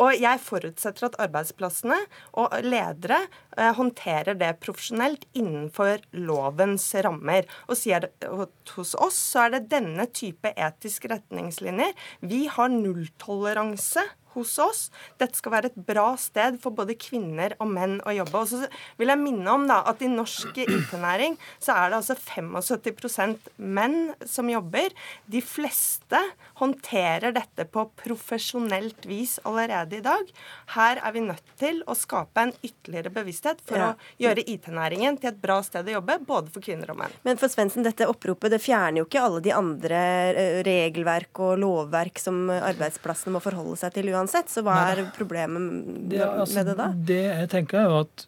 [0.00, 2.00] Og jeg forutsetter at arbeidsplassene
[2.40, 7.48] og ledere Eh, håndterer det profesjonelt innenfor lovens rammer.
[7.68, 11.94] Og sier at hos oss så er det denne type etiske retningslinjer.
[12.20, 14.04] Vi har nulltoleranse
[14.34, 14.80] hos oss.
[15.20, 18.42] Dette skal være et bra sted for både kvinner og menn å jobbe.
[18.42, 18.62] Og så
[19.00, 23.98] vil jeg minne om da, at i norsk IT-næring så er det altså 75% menn
[24.28, 24.94] som jobber.
[25.30, 26.20] De fleste
[26.60, 30.30] håndterer dette på profesjonelt vis allerede i dag.
[30.76, 33.90] Her er vi nødt til å skape en ytterligere bevissthet for ja.
[33.92, 37.16] å gjøre IT-næringen til et bra sted å jobbe, både for kvinner og menn.
[37.26, 41.58] Men for Svendsen, dette oppropet det fjerner jo ikke alle de andre eh, regelverk og
[41.62, 44.50] lovverk som arbeidsplassene må forholde seg til uansett uansett.
[44.52, 46.90] Så hva er problemet med det, altså, med det da?
[47.12, 48.26] Det jeg tenker er jo at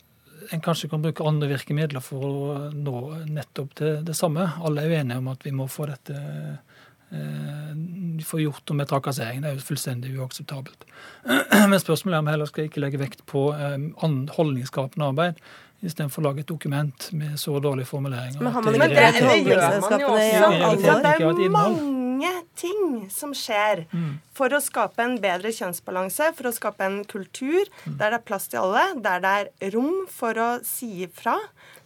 [0.53, 2.99] en kanskje kan bruke andre virkemidler for å nå
[3.31, 4.49] nettopp det, det samme.
[4.65, 7.73] Alle er jo enige om at vi må få dette eh,
[8.27, 9.43] få gjort noe med trakassering.
[9.43, 10.87] Det er jo fullstendig uakseptabelt.
[11.71, 13.79] Men spørsmålet er om heller skal ikke legge vekt på eh,
[14.37, 15.45] holdningsskapende arbeid
[15.83, 18.39] istedenfor å lage et dokument med så dårlige formuleringer.
[18.39, 20.95] Men har man ikke det, det gjør man jo også.
[21.03, 24.19] Det er mange mange ting som skjer mm.
[24.37, 27.99] for å skape en bedre kjønnsbalanse, for å skape en kultur mm.
[27.99, 31.39] der det er plass til alle, der det er rom for å si ifra,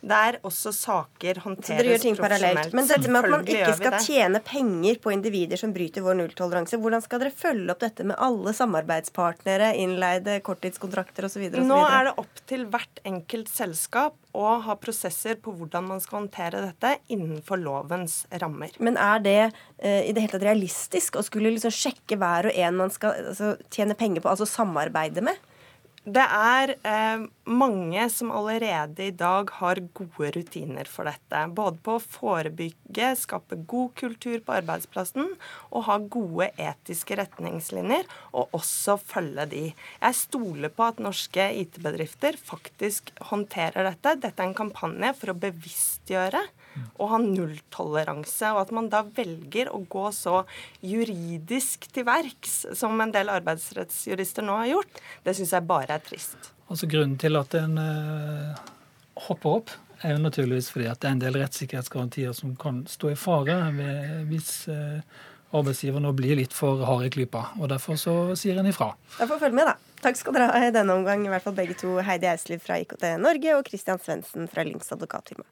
[0.07, 2.21] der også saker håndteres profesjonelt.
[2.21, 2.75] Parallelt.
[2.77, 6.79] Men dette med at man ikke skal tjene penger på individer som bryter vår nulltoleranse,
[6.83, 11.49] hvordan skal dere følge opp dette med alle samarbeidspartnere, innleide korttidskontrakter osv.?
[11.67, 16.21] Nå er det opp til hvert enkelt selskap å ha prosesser på hvordan man skal
[16.21, 18.75] håndtere dette innenfor lovens rammer.
[18.79, 22.63] Men er det eh, i det hele tatt realistisk å skulle liksom sjekke hver og
[22.67, 25.41] en man skal altså, tjene penger på, altså samarbeide med?
[26.07, 31.41] Det er eh, mange som allerede i dag har gode rutiner for dette.
[31.51, 35.33] Både på å forebygge, skape god kultur på arbeidsplassen
[35.73, 38.07] og ha gode etiske retningslinjer,
[38.39, 39.65] og også følge de.
[39.99, 44.15] Jeg stoler på at norske IT-bedrifter faktisk håndterer dette.
[44.29, 46.45] Dette er en kampanje for å bevisstgjøre
[46.97, 48.53] og ha nulltoleranse.
[48.55, 50.43] Og at man da velger å gå så
[50.85, 56.05] juridisk til verks som en del arbeidsrettsjurister nå har gjort, det syns jeg bare er
[56.05, 56.53] trist.
[56.67, 58.65] Altså Grunnen til at en uh,
[59.29, 63.15] hopper opp, er jo naturligvis fordi at det er en del rettssikkerhetsgarantier som kan stå
[63.15, 63.55] i fare
[64.29, 65.01] hvis uh,
[65.57, 67.47] arbeidsgiver nå blir litt for hard i klypa.
[67.61, 68.93] og Derfor så sier en ifra.
[69.17, 69.77] Da får følge med, da.
[70.05, 71.97] Takk skal dere ha i denne omgang, i hvert fall begge to.
[72.05, 75.47] Heidi Ausliv fra IKT Norge og Christian Svendsen fra Lyngs advokatfirma.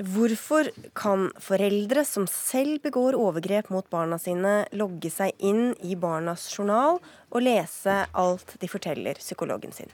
[0.00, 6.46] Hvorfor kan foreldre som selv begår overgrep mot barna sine, logge seg inn i barnas
[6.54, 9.92] journal og lese alt de forteller psykologen sin.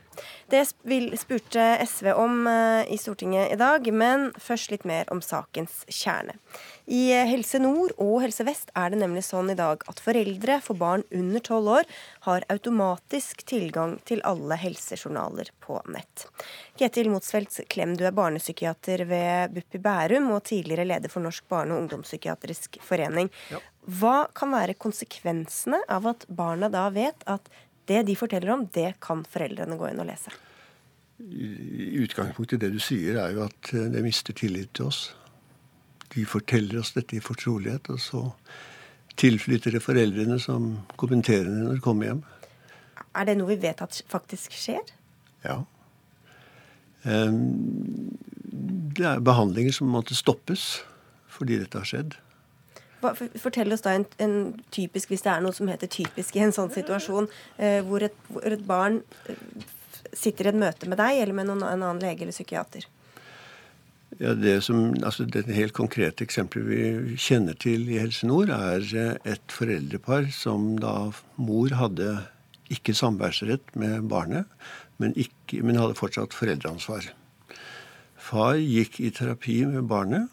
[0.53, 0.63] Det
[1.19, 6.39] spurte SV om eh, i Stortinget i dag, men først litt mer om sakens kjerne.
[6.87, 10.79] I Helse Nord og Helse Vest er det nemlig sånn i dag at foreldre for
[10.79, 11.89] barn under tolv år
[12.29, 16.29] har automatisk tilgang til alle helsejournaler på nett.
[16.79, 21.49] Ketil Motsfeldt Klem, du er barnepsykiater ved BUP i Bærum og tidligere leder for Norsk
[21.51, 23.33] barne- og ungdomspsykiatrisk forening.
[23.51, 23.59] Ja.
[23.99, 27.51] Hva kan være konsekvensene av at barna da vet at
[27.91, 30.31] det de forteller om, det kan foreldrene gå inn og lese?
[31.19, 35.09] I utgangspunktet det du sier, er jo at det mister tillit til oss
[36.17, 38.23] de forteller oss dette i fortrolighet, og så
[39.21, 42.25] tilflytter det foreldrene som kommenterer det når de kommer hjem.
[43.17, 44.85] Er det noe vi vet at faktisk skjer?
[45.45, 45.63] Ja.
[47.07, 50.83] Det er behandlinger som måtte stoppes
[51.37, 52.17] fordi dette har skjedd.
[53.39, 54.37] Fortell oss da en, en,
[54.73, 57.29] typisk, hvis det er noe som heter typisk i en sånn situasjon,
[57.61, 59.37] eh, hvor, et, hvor, et, barn eh,
[60.17, 62.89] sitter i et møte med deg eller med noen, en annen lege eller psykiater.
[64.19, 68.81] Ja, Det som, altså det helt konkrete eksempelet vi kjenner til i Helse Nord, er
[68.97, 72.15] eh, et foreldrepar som da mor hadde
[72.73, 74.49] ikke samværsrett med barnet,
[74.99, 77.11] men, ikke, men hadde fortsatt foreldreansvar.
[78.17, 80.33] Far gikk i terapi med barnet,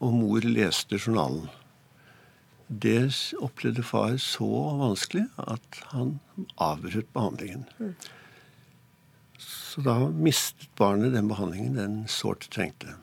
[0.00, 1.50] og mor leste journalen.
[2.70, 3.10] Det
[3.42, 4.46] opplevde far så
[4.78, 6.20] vanskelig at han
[6.62, 7.66] avbrøt behandlingen.
[7.82, 7.94] Mm.
[9.40, 12.96] Så da mistet barnet den behandlingen den sårt trengte.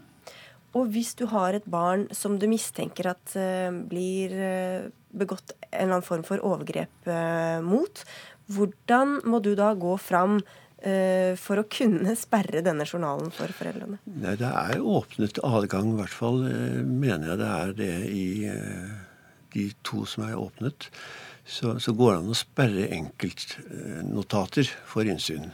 [0.77, 5.71] Og hvis du har et barn som du mistenker at uh, blir uh, begått en
[5.71, 8.03] eller annen form for overgrep uh, mot,
[8.53, 10.39] hvordan må du da gå fram
[10.77, 13.97] for å kunne sperre denne journalen for foreldrene?
[14.21, 16.37] Nei, Det er åpnet adgang, i hvert fall
[16.85, 18.27] mener jeg det er det i
[19.55, 20.87] de to som er åpnet.
[21.49, 25.49] Så, så går det an å sperre enkeltnotater for innsyn.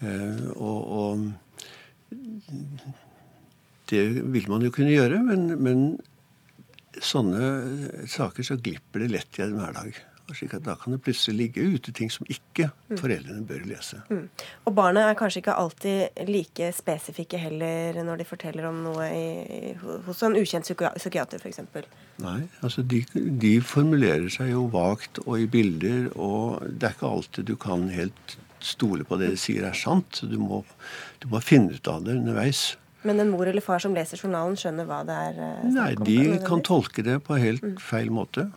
[0.00, 1.30] Eh, og, og,
[3.90, 5.88] det vil man jo kunne gjøre, men, men
[7.04, 9.98] sånne saker så glipper det lett i en hverdag.
[10.28, 12.98] slik at Da kan det plutselig ligge ute ting som ikke mm.
[13.00, 14.02] foreldrene bør lese.
[14.10, 14.26] Mm.
[14.68, 19.72] Og barna er kanskje ikke alltid like spesifikke heller når de forteller om noe i,
[20.06, 21.62] hos en ukjent psykiater f.eks.?
[22.20, 27.14] Nei, altså de, de, formulerer seg jo vagt og i bilder, og det er ikke
[27.14, 30.22] alltid du kan helt stole på det de sier er sant.
[30.26, 30.62] Du må,
[31.22, 32.76] du må finne ut av det underveis.
[33.06, 35.42] Men en mor eller far som leser journalen, skjønner hva det er?
[35.44, 37.76] Eh, Nei, de kan tolke det på helt mm.
[37.82, 38.48] feil måte.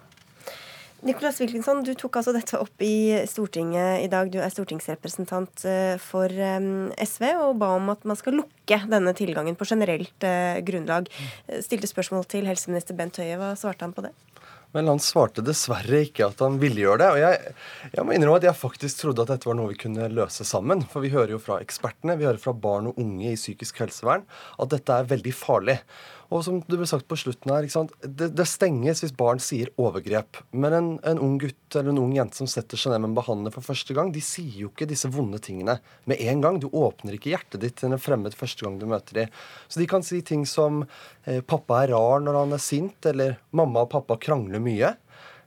[1.02, 4.30] Nicholas Wilkinson, du tok altså dette opp i Stortinget i dag.
[4.34, 6.60] Du er stortingsrepresentant eh, for eh,
[7.06, 10.28] SV og ba om at man skal lukke denne tilgangen på generelt
[10.66, 11.10] grunnlag.
[11.10, 11.62] Mm.
[11.66, 13.38] Stilte spørsmål til helseminister Bent Høie.
[13.42, 14.14] Hva svarte han på det?
[14.76, 17.10] Men han svarte dessverre ikke at han ville gjøre det.
[17.12, 17.56] Og jeg,
[17.98, 20.86] jeg må innrømme at jeg faktisk trodde at dette var noe vi kunne løse sammen.
[20.92, 24.24] For vi hører jo fra ekspertene, vi hører fra barn og unge i psykisk helsevern,
[24.58, 25.78] at dette er veldig farlig.
[26.32, 27.66] Og som det ble sagt på slutten her,
[28.08, 30.40] det, det, stenges hvis barn sier overgrep.
[30.56, 33.18] Men en, en, ung gutt eller en ung jente som setter seg ned med en
[33.18, 36.62] behandler for første gang, de sier jo ikke disse vonde tingene med en gang.
[36.64, 39.36] Du åpner ikke hjertet ditt til en fremmed første gang du møter dem.
[39.68, 40.86] Så de kan si ting som
[41.26, 44.96] eh, 'pappa er rar når han er sint', eller 'mamma og pappa krangler mye'.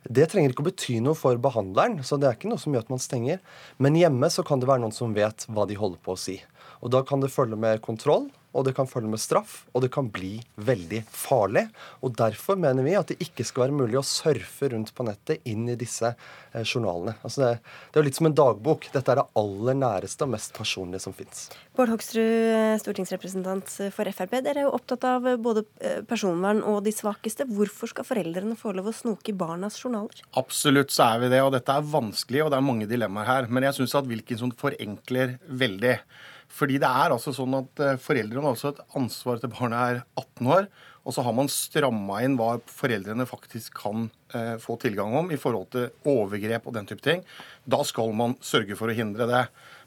[0.05, 2.85] Det trenger ikke å bety noe for behandleren, så det er ikke noe som gjør
[2.85, 3.40] at man stenger.
[3.81, 6.42] Men hjemme så kan det være noen som vet hva de holder på å si.
[6.85, 9.90] Og da kan det følge med kontroll, og det kan følge med straff, og det
[9.95, 11.67] kan bli veldig farlig.
[12.07, 15.43] Og Derfor mener vi at det ikke skal være mulig å surfe rundt på nettet
[15.51, 17.17] inn i disse eh, journalene.
[17.27, 18.87] Altså det, det, er jo litt som en dagbok.
[18.95, 21.49] Dette er det aller næreste og mest personlige som fins.
[21.75, 24.37] Bård Hoksrud, stortingsrepresentant for Frp.
[24.47, 27.49] Dere er jo opptatt av både eh, personvern og de svakeste.
[27.51, 30.23] Hvorfor skal foreldrene få lov å snoke i barnas journaler?
[30.38, 33.51] Absolutt så er vi det, og dette er vanskelig, og det er mange dilemmaer her.
[33.51, 35.99] Men jeg syns at Wilkinson forenkler veldig.
[36.55, 40.03] Fordi det er altså sånn at eh, Foreldrene har også et ansvar til barnet er
[40.21, 40.69] 18 år.
[41.05, 45.38] Og så har man stramma inn hva foreldrene faktisk kan eh, få tilgang om i
[45.40, 47.25] forhold til overgrep og den type ting.
[47.69, 49.43] Da skal man sørge for å hindre det.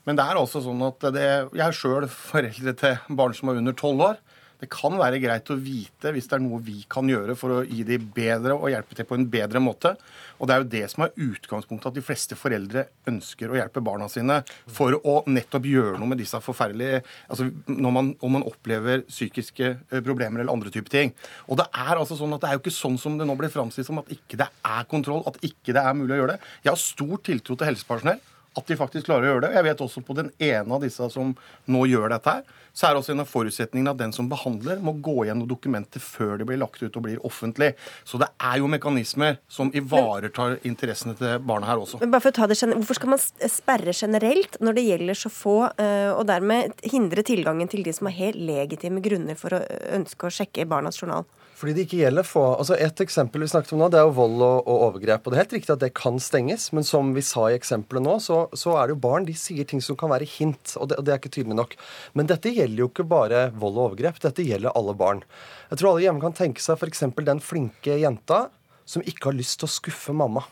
[0.05, 1.27] Men det er altså sånn at det,
[1.57, 4.21] jeg er sjøl foreldre til barn som er under 12 år.
[4.57, 7.63] Det kan være greit å vite hvis det er noe vi kan gjøre for å
[7.65, 9.93] gi dem bedre og hjelpe til på en bedre måte.
[10.37, 13.83] Og det er jo det som er utgangspunktet, at de fleste foreldre ønsker å hjelpe
[13.85, 14.39] barna sine
[14.73, 19.67] for å nettopp gjøre noe med disse forferdelige altså når man, Om man opplever psykiske
[19.67, 21.13] eh, problemer eller andre typer ting.
[21.47, 23.51] Og det er altså sånn at det er jo ikke sånn som det nå blir
[23.53, 26.51] framstilt som, at ikke det er kontroll, at ikke det er mulig å gjøre det.
[26.65, 28.21] Jeg har stor tiltro til helsepersonell
[28.57, 29.55] at de faktisk klarer å gjøre det.
[29.57, 31.33] Jeg vet også på den ene av disse som
[31.69, 34.93] nå gjør dette her, så er også en av forutsetningene at den som behandler, må
[35.01, 37.71] gå gjennom dokumentet før det blir lagt ut og blir offentlig.
[38.05, 42.01] Så det er jo mekanismer som ivaretar interessene til barna her også.
[42.03, 45.31] Men bare for å ta det, Hvorfor skal man sperre generelt når det gjelder så
[45.33, 49.63] få, eh, og dermed hindre tilgangen til de som har helt legitime grunner for å
[49.97, 51.25] ønske å sjekke barnas journal?
[51.57, 54.13] Fordi det ikke gjelder få altså Et eksempel vi snakket om nå, det er jo
[54.19, 55.25] vold og, og overgrep.
[55.25, 58.05] Og det er helt riktig at det kan stenges, men som vi sa i eksempelet
[58.05, 60.91] nå, så, så er det jo barn de sier ting som kan være hint, og
[60.91, 61.73] det, og det er ikke tydelig nok.
[62.13, 65.23] Men dette gjelder jo ikke bare vold og overgrep, dette gjelder alle barn.
[65.71, 67.07] Jeg tror alle hjemme kan tenke seg f.eks.
[67.31, 68.45] den flinke jenta
[68.87, 70.45] som ikke har lyst til å skuffe mamma.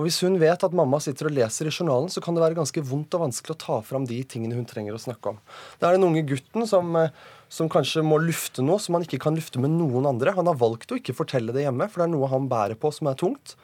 [0.00, 2.56] Og Hvis hun vet at mamma sitter og leser i journalen, så kan det være
[2.56, 5.40] ganske vondt og vanskelig å ta fram de tingene hun trenger å snakke om.
[5.76, 7.12] Det er den unge gutten som, eh,
[7.50, 10.36] som kanskje må lufte noe som han ikke kan lufte med noen andre.
[10.36, 12.92] Han har valgt å ikke fortelle det hjemme, for det er noe han bærer på
[12.94, 13.56] som er tungt.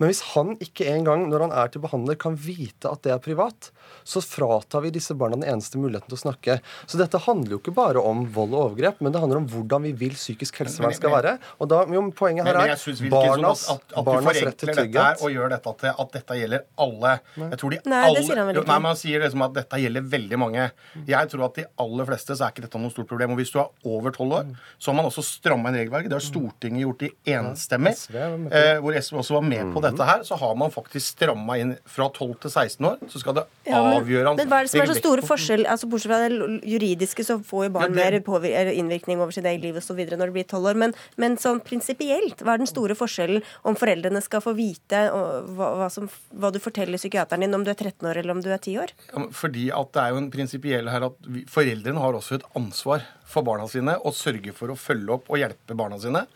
[0.00, 3.20] Men hvis han ikke engang når han er til behandler kan vite at det er
[3.22, 3.70] privat,
[4.04, 6.58] så fratar vi disse barna den eneste muligheten til å snakke.
[6.90, 9.86] Så dette handler jo ikke bare om vold og overgrep, men det handler om hvordan
[9.86, 11.34] vi vil psykisk helsevern skal være.
[11.62, 14.72] Og da, jo, poenget her Men, men er barnas, at, at, at barnas rett til
[14.72, 15.22] dette trygghet.
[15.22, 17.14] og gjør dette til at dette gjelder alle.
[17.42, 18.68] Jeg tror de Nei, det sier han vel ikke.
[18.72, 20.68] Nei, men Han sier liksom at dette gjelder veldig mange.
[21.08, 23.34] Jeg tror at de aller fleste så er ikke dette noe stort problem.
[23.34, 26.10] Og hvis du er over tolv år, så har man også stramma inn regelverket.
[26.12, 27.94] Det har Stortinget gjort i enstemmig.
[27.98, 28.18] SV
[28.52, 30.22] Eh, hvor SV også var med på dette her.
[30.26, 32.98] Så har man faktisk stramma inn fra 12 til 16 år.
[33.12, 35.64] Så skal det Ja, men, avgjøre men hva er det som er så store forskjell?
[35.70, 39.78] Altså Bortsett fra det juridiske, så får jo barn mer innvirkning over sitt eget liv
[39.78, 39.98] osv.
[39.98, 40.80] når de blir tolv år.
[40.82, 45.72] Men, men sånn prinsipielt, hva er den store forskjellen om foreldrene skal få vite hva,
[45.80, 48.50] hva, som, hva du forteller psykiateren din om du er 13 år eller om du
[48.52, 48.94] er 10 år?
[49.12, 52.48] Ja, Fordi at det er jo en prinsipiell her at vi, foreldrene har også et
[52.58, 56.26] ansvar for barna sine og sørger for å følge opp og hjelpe barna sine.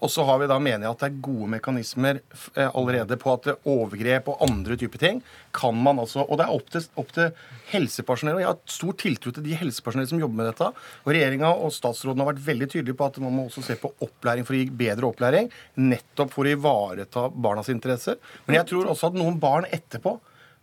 [0.00, 3.34] Og så har vi da mener jeg at det er gode mekanismer eh, allerede på
[3.34, 5.22] at overgrep og andre typer ting
[5.54, 7.30] kan man altså Og det er opp til, opp til
[7.72, 8.38] helsepersonell.
[8.38, 10.70] Og jeg har stor tiltro til de helsepersonell som jobber med dette.
[11.04, 13.92] Og regjeringa og statsråden har vært veldig tydelige på at man må også se på
[14.04, 15.52] opplæring for å gi bedre opplæring.
[15.82, 18.18] Nettopp for å ivareta barnas interesser.
[18.46, 20.18] Men jeg tror også at noen barn etterpå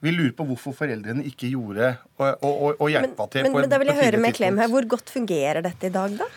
[0.06, 3.72] vil lure på hvorfor foreldrene ikke gjorde og, og, og, hjelpa til men, på men
[3.72, 6.28] da vil jeg høre med Klem her, hvor godt fungerer dette i dag, da?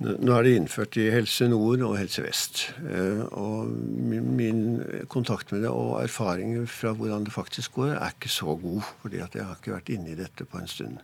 [0.00, 2.62] Nå er det innført i Helse Nord og Helse Vest.
[2.88, 4.80] Eh, Og min,
[5.12, 8.80] kontakt med det og erfaringer fra hvordan det faktisk går, er ikke så god.
[9.02, 10.96] fordi jeg har ikke vært inne i dette på en stund.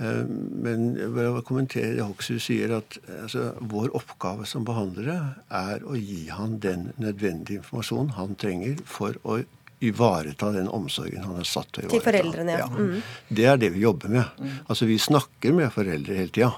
[0.00, 5.86] Eh, Men jeg vil kommentere det Hoksrud sier, at altså, vår oppgave som behandlere er
[5.86, 9.38] å gi han den nødvendige informasjonen han trenger for å
[9.84, 12.68] ivareta den omsorgen han er satt til å Til foreldrene, ja.
[12.70, 13.00] Mm.
[13.28, 14.44] Det er det vi jobber med.
[14.66, 16.54] Altså Vi snakker med foreldre hele tida.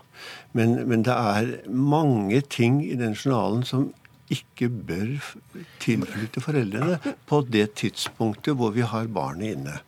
[0.57, 3.91] Men, men det er mange ting i den journalen som
[4.33, 5.13] ikke bør
[5.81, 9.79] tilflytte foreldrene på det tidspunktet hvor vi har barnet inne.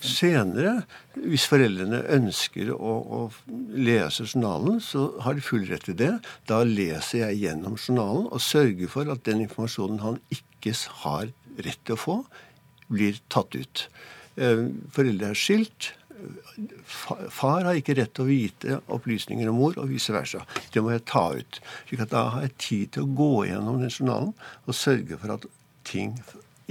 [0.00, 0.84] Senere,
[1.18, 3.20] hvis foreldrene ønsker å, å
[3.74, 6.12] lese journalen, så har de full rett til det.
[6.50, 11.82] Da leser jeg gjennom journalen og sørger for at den informasjonen han ikke har rett
[11.84, 12.16] til å få,
[12.90, 13.86] blir tatt ut.
[14.36, 15.92] Eh, Foreldre er skilt.
[17.32, 20.42] Far har ikke rett til å vite opplysninger om mor, og vice versa.
[20.72, 21.60] Det må jeg ta ut.
[21.88, 24.34] slik at da har jeg tid til å gå gjennom den journalen
[24.66, 25.46] og sørge for at
[25.84, 26.18] ting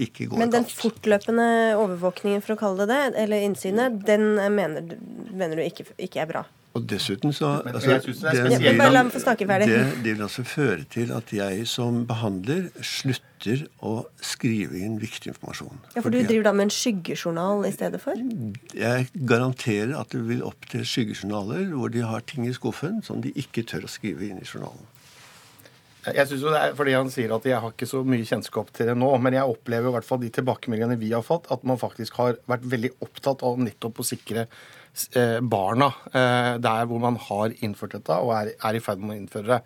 [0.06, 0.76] ikke går Men den galt.
[0.80, 1.48] fortløpende
[1.80, 4.98] overvåkningen, for å kalle det det, eller innsynet, den mener, du-
[5.34, 6.46] mener du ikke, ikke er bra?
[6.78, 8.78] Og dessuten så altså, det vil.
[8.78, 15.32] Det, det vil altså føre til at jeg som behandler slutter å skrive inn viktig
[15.34, 15.80] informasjon.
[15.96, 18.14] Ja, For du driver da med en skyggejournal i stedet for?
[18.78, 23.24] Jeg garanterer at det vil opp til skyggejournaler hvor de har ting i skuffen som
[23.26, 24.86] de ikke tør å skrive inn i journalen.
[26.16, 28.72] Jeg synes jo det er fordi Han sier at jeg har ikke så mye kjennskap
[28.76, 31.66] til det nå, men jeg opplever i hvert fall de tilbakemeldingene vi har fått, at
[31.68, 34.48] man faktisk har vært veldig opptatt av nettopp å sikre
[35.42, 39.20] barna eh, der hvor man har innført dette og er, er i ferd med å
[39.20, 39.60] innføre det.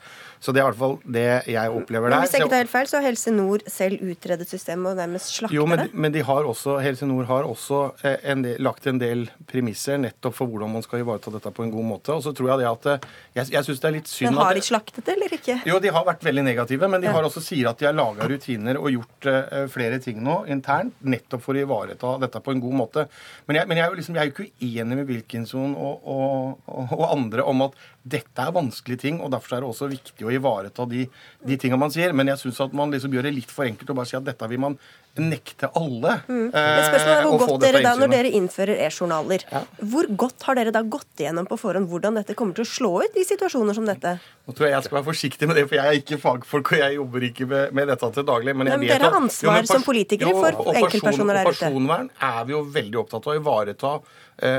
[0.44, 2.24] Så det er i hvert fall det jeg opplever der.
[2.26, 5.32] hvis jeg ikke tar helt feil, så har Helse Nord selv utredet systemet og nærmest
[5.38, 5.94] slaktet jo, men, det.
[5.96, 10.02] men de har også, Helse Nord har også eh, en del, lagt en del premisser
[10.04, 12.18] nettopp for hvordan man skal ivareta dette på en god måte.
[12.18, 13.10] Og så tror jeg det at eh,
[13.40, 15.58] Jeg, jeg syns det er litt synd Men har de slaktet det, eller ikke?
[15.70, 18.28] jo, de har vært veldig negative, men de har også sier at de har laga
[18.30, 22.64] rutiner og gjort eh, flere ting nå internt, nettopp for å ivareta dette på en
[22.64, 23.08] god måte.
[23.48, 27.04] Men jeg, men jeg, liksom, jeg er jo ikke uenig med Wilkinson og, og, og,
[27.12, 30.84] andre om at dette er vanskelige ting, og derfor er det også viktig å ivareta
[30.92, 31.06] de,
[31.40, 32.12] de tingene man sier.
[32.12, 34.26] Men jeg syns at man liksom gjør det litt for enkelt å bare si at
[34.28, 34.76] dette vil man
[35.14, 36.18] nekte alle.
[36.28, 36.50] Mm.
[36.50, 39.45] eh, Men spørsmålet er hvor godt dere da, Når dere innfører e-journaler,
[39.93, 42.91] hvor godt har dere da gått igjennom på forhånd hvordan dette kommer til å slå
[43.06, 44.18] ut i situasjoner som dette?
[44.43, 46.84] Nå tror jeg jeg skal være forsiktig med det, for jeg er ikke fagfolk, og
[46.84, 48.58] jeg jobber ikke med, med dette til daglig.
[48.58, 52.12] Men, men vet dere har ansvar men som politikere for og der der Og personvern
[52.20, 53.95] er vi jo veldig opptatt av å ivareta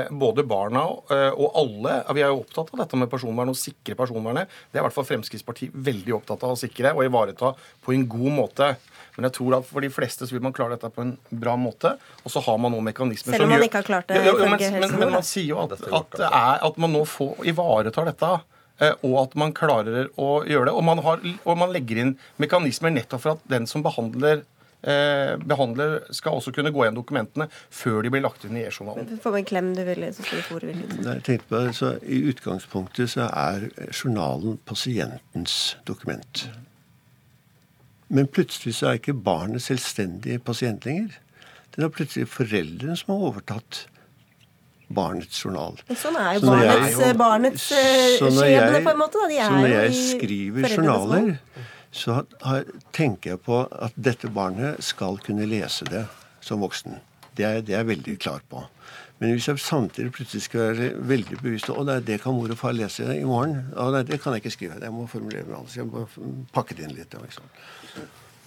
[0.09, 0.83] både barna
[1.13, 1.95] eh, og alle.
[2.17, 4.49] Vi er jo opptatt av dette med personvern og sikre personvernet.
[4.71, 7.51] Det er i hvert fall Fremskrittspartiet veldig opptatt av å sikre og ivareta
[7.85, 8.71] på en god måte.
[9.15, 11.53] Men jeg tror at for de fleste så vil man klare dette på en bra
[11.59, 11.93] måte.
[12.25, 14.33] Og så har man noen mekanismer Selv om man gjør- ikke har klart det, Ja,
[14.33, 17.45] ja, men, men, men man sier jo at, at, det er, at man nå får,
[17.47, 18.31] ivaretar dette.
[18.81, 20.73] eh, Og at man klarer å gjøre det.
[20.75, 24.43] Og man, har, og man legger inn mekanismer nettopp for at den som behandler eh,
[24.83, 29.17] behandler skal også kunne gå igjen dokumentene før de blir lagt inn i e-journalen.
[29.23, 30.99] Få en klem, du vil, så skulle Tore ville.
[31.01, 36.45] Nei, jeg på så I utgangspunktet så er journalen pasientens dokument.
[38.13, 41.17] Men plutselig så er ikke barnet selvstendig pasient lenger.
[41.75, 43.85] Det er plutselig foreldrene som har overtatt
[44.95, 45.79] barnets journal.
[45.97, 49.17] Sånn er jo Så når jeg- barnets, eh, barnets eh, Så skjebne, på en måte.
[49.17, 49.27] Da.
[49.27, 51.39] De så er når jeg skriver journaler.
[51.95, 52.21] Så
[52.95, 56.03] tenker jeg på at dette barnet skal kunne lese det
[56.43, 56.99] som voksen.
[57.35, 58.63] Det er, det er jeg veldig klar på.
[59.19, 62.59] Men hvis jeg samtidig plutselig skal være veldig bevisst og nei, det kan mor og
[62.59, 63.69] far lese i morgen.
[63.79, 64.79] Å nei, det kan jeg ikke skrive.
[64.83, 65.77] Jeg må formulere meg annerledes.
[65.79, 66.03] Jeg må
[66.55, 67.15] pakke det inn litt.
[67.15, 67.47] Liksom.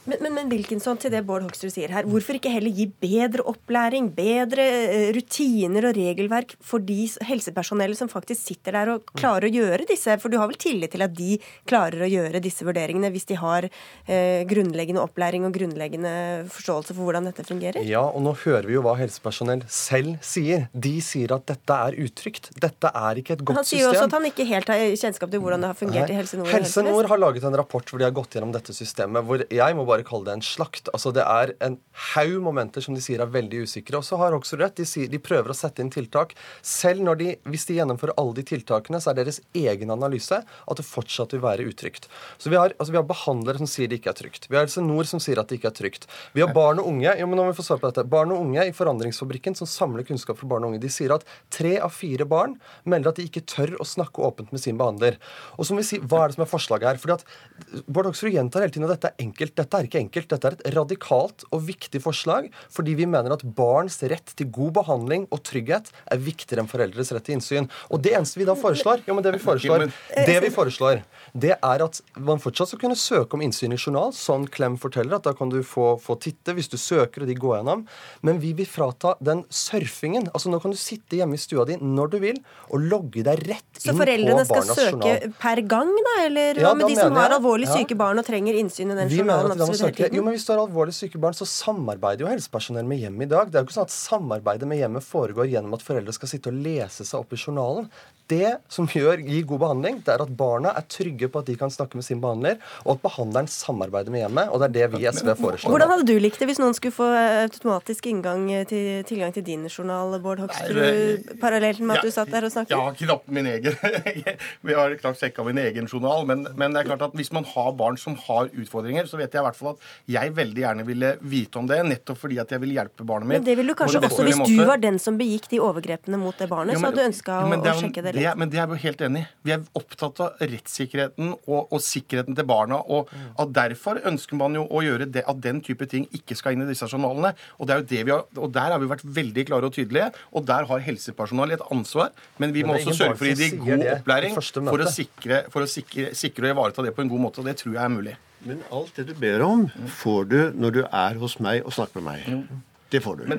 [0.08, 3.44] Men, men, men Wilkinson, til det Bård Hoksrud sier her, hvorfor ikke heller gi bedre
[3.50, 9.48] opplæring, bedre eh, rutiner og regelverk for de helsepersonellet som faktisk sitter der og klarer
[9.48, 10.16] å gjøre disse?
[10.22, 11.36] For du har vel tillit til at de
[11.68, 16.14] klarer å gjøre disse vurderingene hvis de har eh, grunnleggende opplæring og grunnleggende
[16.54, 17.84] forståelse for hvordan dette fungerer?
[17.84, 20.70] Ja, og nå hører vi jo hva helsepersonell selv sier.
[20.72, 22.50] De sier at dette er utrygt.
[22.56, 23.60] Dette er ikke et godt system.
[23.60, 24.14] Han sier jo også system.
[24.14, 26.52] at han ikke helt har kjennskap til hvordan det har fungert i Helse Nord.
[26.56, 29.76] Helse Nord har laget en rapport hvor de har gått gjennom dette systemet, hvor jeg
[29.76, 30.90] må bare kalle det en slakt.
[30.92, 31.78] Altså Det er en
[32.14, 33.98] haug momenter som de sier er veldig usikre.
[34.00, 34.76] Og så har Hoksrud rett.
[34.78, 36.34] De, sier, de prøver å sette inn tiltak.
[36.62, 40.80] Selv når de, hvis de gjennomfører alle de tiltakene, så er deres egen analyse at
[40.80, 42.08] det fortsatt vil være utrygt.
[42.38, 44.48] Så vi har, altså vi har behandlere som sier det ikke er trygt.
[44.50, 46.08] Vi har Helse Nord som sier at det ikke er trygt.
[46.36, 48.06] Vi har barn og unge jo, men nå må vi få svar på dette.
[48.10, 51.26] Barn og unge i Forandringsfabrikken som samler kunnskap for barn og unge, de sier at
[51.54, 52.56] tre av fire barn
[52.88, 55.18] melder at de ikke tør å snakke åpent med sin behandler.
[55.56, 57.00] Og så må vi si, Hva er det som er forslaget her?
[57.02, 59.56] Fordi at Bård Hoksrud gjentar hele tiden at dette er enkelt.
[59.58, 60.30] Dette er ikke enkelt.
[60.30, 64.76] Dette er et radikalt og viktig forslag fordi vi mener at barns rett til god
[64.80, 67.68] behandling og trygghet er viktigere enn foreldres rett til innsyn.
[67.92, 69.86] Og det eneste vi da foreslår, jo, men det vi foreslår,
[70.28, 71.02] det vi foreslår,
[71.32, 75.18] det er at man fortsatt skal kunne søke om innsyn i journal, sånn Klem forteller,
[75.18, 77.84] at da kan du få, få titte hvis du søker og de går gjennom.
[78.24, 80.30] Men vi vil frata den surfingen.
[80.32, 82.40] Altså nå kan du sitte hjemme i stua di når du vil
[82.72, 83.98] og logge deg rett inn på barnas journal.
[83.98, 85.36] Så foreldrene skal søke journal.
[85.42, 86.14] per gang, da?
[86.24, 87.76] Eller Ja, hva med da de som har alvorlig alvorlig ja.
[87.80, 90.10] syke barn og trenger innsyn i den Vi journalen må snakke.
[90.14, 93.32] Jo, men Hvis du har alvorlig syke barn, så samarbeider jo helsepersonell med hjemmet i
[93.32, 93.50] dag.
[93.50, 96.52] Det er jo ikke sånn at samarbeidet med hjemmet foregår gjennom at foreldre skal sitte
[96.52, 97.90] og lese seg opp i journalen.
[98.28, 101.54] Det som gjør, gir god behandling, det er at barna er trygge på at de
[101.56, 104.50] kan snakke med sin behandler, og at behandleren samarbeider med hjemmet.
[104.52, 105.72] Og det er det vi i SV foreslår.
[105.72, 107.08] Hvordan hadde du likt det hvis noen skulle få
[107.46, 112.32] automatisk inngang til, tilgang til din journal, Bård Hoksrud, parallelt med at Ja, du satt
[112.32, 112.74] der og snakket?
[112.74, 113.78] Jeg har knapt min egen
[114.68, 116.26] Vi har knapt sjekka min egen journal.
[116.28, 119.32] Men, men det er klart at hvis man har barn som har utfordringer, så vet
[119.32, 122.52] jeg i hvert fall at jeg veldig gjerne ville vite om det, nettopp fordi at
[122.52, 123.40] jeg vil hjelpe barnet mitt.
[123.40, 126.36] Men det ville du kanskje også hvis du var den som begikk de overgrepene mot
[126.38, 128.68] det barnet, Jo, så hadde du ønska å, å sjekke det det Men det er
[128.68, 129.28] vi jo helt enig i.
[129.48, 132.80] Vi er opptatt av rettssikkerheten og, og sikkerheten til barna.
[132.84, 136.56] Og at derfor ønsker man jo å gjøre det, at den type ting ikke skal
[136.56, 137.34] inn i disse journalene.
[137.58, 139.76] Og, det er jo det vi har, og der har vi vært veldig klare og
[139.76, 140.10] tydelige.
[140.36, 142.14] Og der har helsepersonell et ansvar.
[142.38, 144.90] Men vi Men må også sørge for å gi dem god det opplæring for å,
[144.92, 147.42] sikre, for å sikre, sikre og ivareta det på en god måte.
[147.42, 148.16] Og det tror jeg er mulig.
[148.46, 149.66] Men alt det du ber om,
[149.98, 152.50] får du når du er hos meg og snakker med meg.
[152.92, 153.38] Det får du.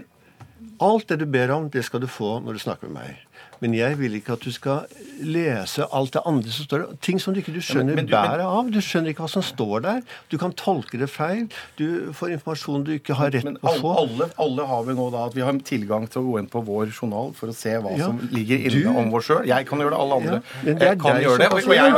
[0.84, 3.29] Alt det du ber om, det skal du få når du snakker med meg.
[3.62, 4.86] Men jeg vil ikke at du skal
[5.20, 6.96] lese alt det andre som står der.
[7.04, 8.70] Ting som du ikke du skjønner men du- bæret av.
[8.72, 10.02] Du skjønner ikke hva som står der.
[10.32, 11.50] Du kan tolke det feil.
[11.76, 13.92] Du får informasjon du ikke har rett Men på å alle, få.
[14.00, 16.64] alle, alle har vi nå da at vi har tilgang til å gå inn på
[16.66, 19.46] vår journal for å se hva Ja, som ligger inne du- om vår sjøl.
[19.46, 21.48] Jeg kan gjøre det, alle andre Ja, det kan gjøre det.
[21.52, 21.92] Og, og jeg.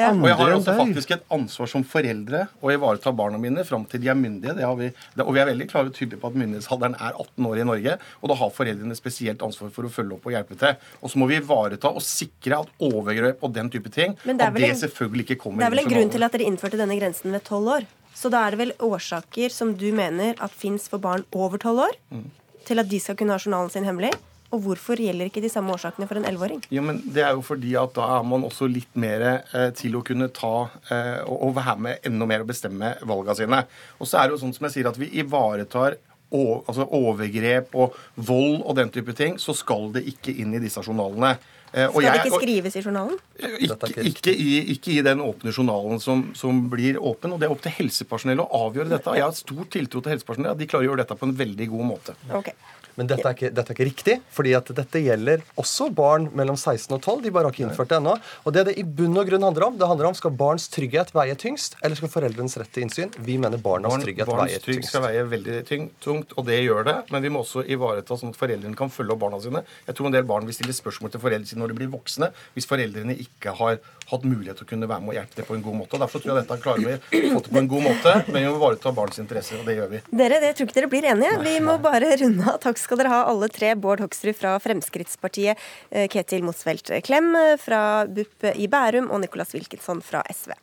[0.00, 0.10] Ja.
[0.10, 4.00] og jeg har også faktisk et ansvar som foreldre å ivareta barna mine fram til
[4.00, 4.54] de er myndige.
[4.56, 7.12] Det har vi, det, og vi er veldig klare og tydelige på at myndighetsalderen er
[7.14, 7.98] 18 år i Norge.
[8.22, 10.76] Og da har foreldrene spesielt ansvar for å følge opp og hjelpe til.
[11.02, 14.54] Og så må vi ivareta og sikre at overgrep og den type ting det at
[14.54, 16.98] det en- selvfølgelig ikke kommer Det er vel en grunn til at dere innførte denne
[16.98, 17.86] grensen ved tolv år.
[18.14, 21.78] Så da er det vel årsaker som du mener at fins for barn over tolv
[21.80, 22.24] år, Mm.
[22.64, 24.12] til at de skal kunne ha journalen sin hemmelig.
[24.52, 26.64] Og hvorfor gjelder ikke de samme årsakene for en 11-åring?
[26.70, 29.92] Jo, men Det er jo fordi at da er man også litt mer eh, til
[29.94, 33.64] å kunne ta eh, og, og være med enda mer og bestemme valgene sine.
[34.00, 35.96] Og så er det jo sånn som jeg sier at vi ivaretar
[36.32, 40.80] altså overgrep og vold og den type ting, så skal det ikke inn i disse
[40.86, 41.36] journalene.
[41.72, 43.18] Eh, og Skal det jeg- ikke og- skrives i journalen?
[43.38, 47.32] ikke, ikke, i, ikke i den åpne journalen som, som blir åpen.
[47.32, 49.06] Og det er opp til helsepersonell å avgjøre dette.
[49.06, 50.50] Og jeg har stor tiltro til helsepersonell.
[50.50, 52.16] at De klarer å gjøre dette på en veldig god måte.
[52.34, 52.50] Ok.
[52.98, 56.58] Men dette er, ikke, dette er ikke riktig, fordi at dette gjelder også barn mellom
[56.58, 57.22] 16 og 12.
[57.26, 58.16] De bare har ikke innført det ennå.
[58.44, 61.12] Og det det i bunn og grunn handler om, det handler om skal barns trygghet
[61.16, 63.14] veie tyngst, eller skal foreldrenes rett til innsyn?
[63.26, 64.92] Vi mener barnas Barn, trygghet barns veier trygg tyngst.
[64.92, 65.58] skal veie veldig
[66.04, 66.96] tungt, og det gjør det.
[67.14, 69.64] Men vi må også ivareta sånn at foreldrene kan følge opp barna sine.
[69.88, 72.30] Jeg tror en del barn vil stille spørsmål til foreldrene sine når de blir voksne,
[72.56, 73.80] hvis foreldrene ikke har
[74.10, 75.96] hatt mulighet til å kunne være med og hjelpe til på en god måte.
[75.96, 78.38] Og Derfor tror jeg dette klarer vi å få til på en god måte, men
[78.38, 80.02] vi må ivareta barns interesser, og det gjør vi.
[80.22, 81.36] Dere, det tror ikke dere blir enige.
[81.46, 82.58] Vi må bare runde av.
[82.64, 83.74] Takk skal dere ha, alle tre.
[83.80, 90.02] Bård Hoksrud fra Fremskrittspartiet, eh, Ketil Mosfeldt Klem fra BUP i Bærum og Nicolas Wilkinson
[90.04, 90.54] fra SV.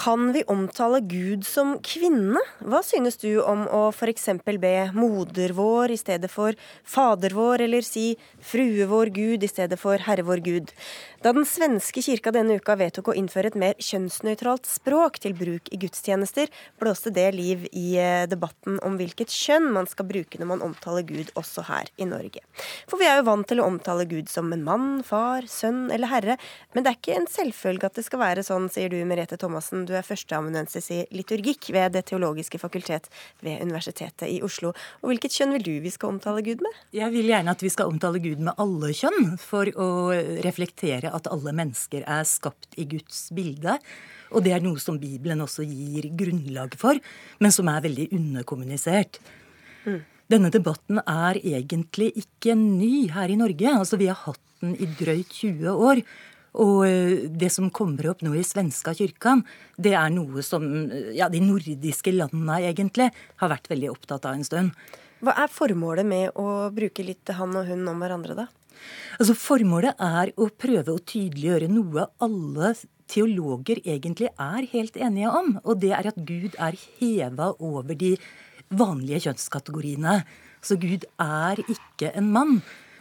[0.00, 2.40] Kan vi omtale Gud som kvinne?
[2.64, 4.30] Hva synes du om å f.eks.
[4.62, 6.56] be moder vår i stedet for
[6.88, 10.72] fader vår, eller si frue vår Gud i stedet for herre vår Gud?
[11.20, 15.68] Da den svenske kirka denne uka vedtok å innføre et mer kjønnsnøytralt språk til bruk
[15.68, 16.48] i gudstjenester,
[16.80, 21.04] blåste det liv i eh, debatten om hvilket kjønn man skal bruke når man omtaler
[21.04, 22.40] Gud også her i Norge.
[22.88, 26.08] For vi er jo vant til å omtale Gud som en mann, far, sønn eller
[26.08, 26.40] herre,
[26.72, 29.89] men det er ikke en selvfølge at det skal være sånn, sier du Merete Thomassen.
[29.90, 33.08] Du er førsteamanuensis i liturgikk ved Det teologiske fakultet
[33.42, 34.70] ved Universitetet i Oslo.
[35.02, 36.76] Og hvilket kjønn vil du vi skal omtale Gud med?
[36.94, 39.88] Jeg vil gjerne at vi skal omtale Gud med alle kjønn, for å
[40.46, 43.80] reflektere at alle mennesker er skapt i Guds bilde.
[44.30, 47.02] Og det er noe som Bibelen også gir grunnlag for,
[47.42, 49.18] men som er veldig underkommunisert.
[50.30, 53.74] Denne debatten er egentlig ikke ny her i Norge.
[53.74, 56.04] Altså, vi har hatt den i drøyt 20 år.
[56.58, 59.44] Og eh, det som kommer opp nå i svenska kirken,
[59.78, 63.10] det er noe som eh, ja, de nordiske landene egentlig
[63.42, 64.74] har vært veldig opptatt av en stund.
[65.20, 68.48] Hva er formålet med å bruke litt han og hun om hverandre, da?
[69.20, 72.72] Altså Formålet er å prøve å tydeliggjøre noe alle
[73.10, 75.56] teologer egentlig er helt enige om.
[75.64, 78.14] Og det er at Gud er heva over de
[78.70, 80.20] vanlige kjønnskategoriene.
[80.64, 82.60] Så Gud er ikke en mann,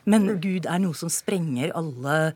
[0.10, 2.34] men Gud er noe som sprenger alle,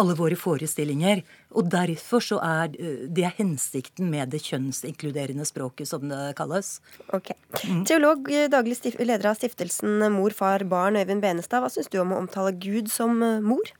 [0.00, 1.22] alle våre forestillinger.
[1.56, 6.78] Og derfor så er eh, det er hensikten med det kjønnsinkluderende språket, som det kalles.
[7.12, 7.32] Ok.
[7.88, 11.64] Teolog, eh, daglig stif leder av stiftelsen Mor, far, barn, Øyvind Benestad.
[11.64, 13.74] Hva syns du om å omtale Gud som eh, mor?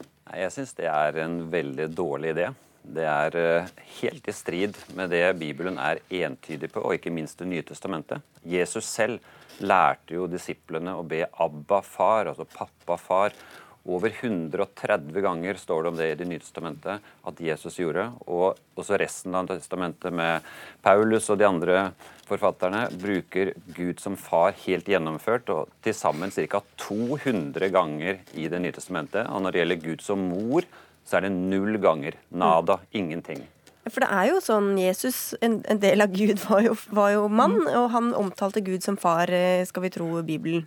[0.00, 2.50] Nei, Jeg syns det er en veldig dårlig idé.
[2.84, 3.36] Det er
[4.02, 8.20] helt i strid med det Bibelen er entydig på, og ikke minst Det nye testamentet.
[8.44, 9.22] Jesus selv
[9.64, 13.36] lærte jo disiplene å be Abba far, altså pappa far.
[13.84, 18.06] Over 130 ganger står det om det i Det nye testamentet at Jesus gjorde.
[18.24, 20.46] Og også resten av testamentet med
[20.82, 21.82] Paulus og de andre
[22.24, 26.62] forfatterne bruker Gud som far helt gjennomført, og til sammen ca.
[26.80, 29.28] 200 ganger i Det nye testamentet.
[29.28, 30.64] Og når det gjelder Gud som mor,
[31.04, 32.16] så er det null ganger.
[32.32, 32.80] Nada.
[32.92, 33.44] Ingenting.
[33.90, 37.26] For det er jo sånn Jesus, en, en del av Gud, var jo, var jo
[37.28, 40.64] mann, og han omtalte Gud som far, eh, skal vi tro Bibelen.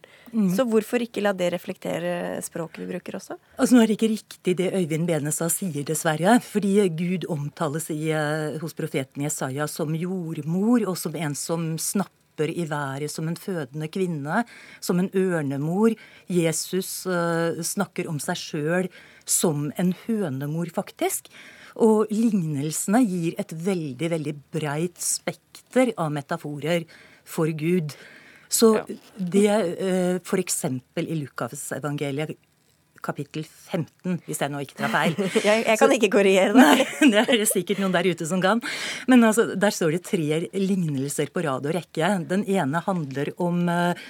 [0.53, 3.39] Så hvorfor ikke la det reflektere språket vi bruker også?
[3.57, 6.37] Altså Nå er det ikke riktig det Øyvind Benestad sier, dessverre.
[6.45, 12.51] Fordi Gud omtales i, eh, hos profeten Jesaja som jordmor, og som en som snapper
[12.53, 14.43] i været som en fødende kvinne,
[14.79, 15.95] som en ørnemor.
[16.29, 18.89] Jesus uh, snakker om seg sjøl
[19.25, 21.31] som en hønemor, faktisk.
[21.83, 26.87] Og lignelsene gir et veldig, veldig breit spekter av metaforer
[27.27, 27.93] for Gud.
[28.49, 28.71] Så
[29.19, 30.61] det eh, f.eks.
[31.03, 32.37] i Lukasevangeliet
[33.03, 35.13] kapittel 15, hvis jeg nå ikke tar feil.
[35.47, 36.63] Jeg, jeg kan Så- ikke korrigere det.
[36.63, 38.61] Nei, det er det sikkert noen der ute som kan.
[39.07, 42.09] Men altså, der står det tre lignelser på rad og rekke.
[42.27, 44.01] Den ene handler om eh,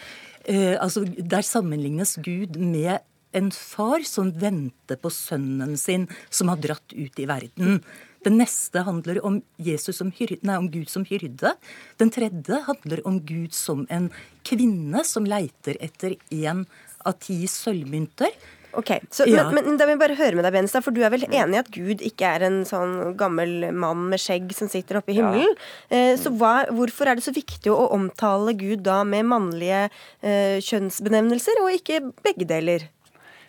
[0.47, 3.03] eh, Altså, der sammenlignes Gud med
[3.35, 7.81] en far som venter på sønnen sin som har dratt ut i verden.
[8.25, 11.53] Den neste handler om, Jesus som hyrde, nei, om Gud som hyrde.
[12.01, 14.09] Den tredje handler om Gud som en
[14.47, 16.65] kvinne som leiter etter én
[17.07, 18.33] av ti sølvmynter.
[18.77, 19.47] Ok, så, Ja.
[19.49, 21.55] men, men da vil jeg bare høre med deg, Benestad, for du er vel enig
[21.55, 25.17] i at Gud ikke er en sånn gammel mann med skjegg som sitter oppe i
[25.17, 25.55] himmelen?
[25.89, 29.87] Eh, så hva, hvorfor er det så viktig å omtale Gud da med mannlige
[30.21, 32.85] eh, kjønnsbenevnelser, og ikke begge deler?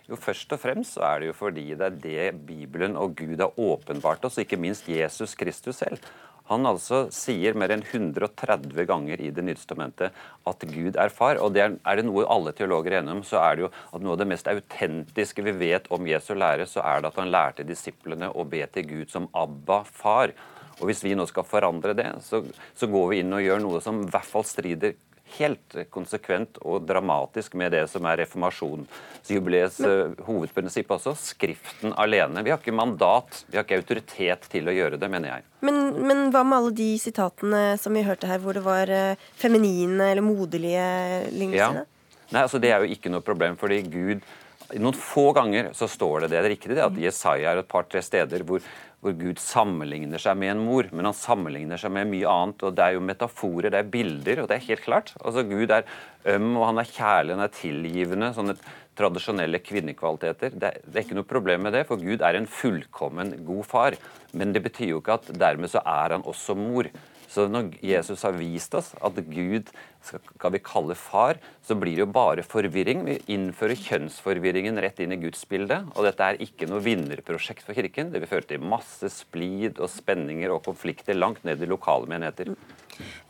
[0.09, 3.37] Jo, Først og fremst så er det jo fordi det er det Bibelen og Gud
[3.43, 6.01] har åpenbart oss, ikke minst Jesus Kristus selv.
[6.49, 10.17] Han altså sier mer enn 130 ganger i Det nye testamentet
[10.49, 11.37] at Gud er far.
[11.45, 13.71] Og det er, er, det noe alle teologer er enige om, så er det jo
[13.93, 17.21] at noe av det mest autentiske vi vet om Jesu lære, så er det at
[17.21, 20.33] han lærte disiplene å be til Gud som Abba, far.
[20.79, 22.41] Og hvis vi nå skal forandre det, så,
[22.73, 24.97] så går vi inn og gjør noe som i hvert fall strider
[25.37, 31.15] helt konsekvent og dramatisk med det som er reformasjonsjubileets uh, hovedprinsipp også.
[31.19, 32.43] Skriften alene.
[32.47, 35.47] Vi har ikke mandat, vi har ikke autoritet til å gjøre det, mener jeg.
[35.69, 39.31] Men, men hva med alle de sitatene som vi hørte her, hvor det var uh,
[39.39, 40.89] feminine eller moderlige
[41.31, 41.83] lignelser?
[41.85, 41.87] Ja.
[42.29, 44.29] Nei, altså Det er jo ikke noe problem, fordi Gud
[44.77, 46.35] Noen få ganger så står det det.
[46.35, 48.61] Det er riktig det at Jesaja er et par-tre steder hvor
[49.01, 52.65] hvor Gud sammenligner seg med en mor, men han sammenligner seg med mye annet.
[52.67, 55.13] og Det er jo metaforer, det er bilder, og det er helt klart.
[55.23, 55.87] Altså Gud er
[56.35, 58.33] øm, og han er kjærlig, han er tilgivende.
[58.35, 58.57] sånne
[58.99, 60.55] tradisjonelle kvinnekvaliteter.
[60.55, 63.69] Det er, det er, ikke noe problem med det, for Gud er en fullkommen god
[63.69, 63.97] far.
[64.33, 66.91] Men det betyr jo ikke at dermed så er han også mor.
[67.29, 69.69] Så når Jesus har vist oss at Gud
[70.09, 73.05] skal vi kalle far, så blir det jo bare forvirring.
[73.05, 75.93] Vi innfører kjønnsforvirringen rett inn i gudsbildet.
[75.95, 78.15] Og dette er ikke noe vinnerprosjekt for Kirken.
[78.15, 82.55] Det vil føre til masse splid og spenninger og konflikter langt ned i lokale menigheter.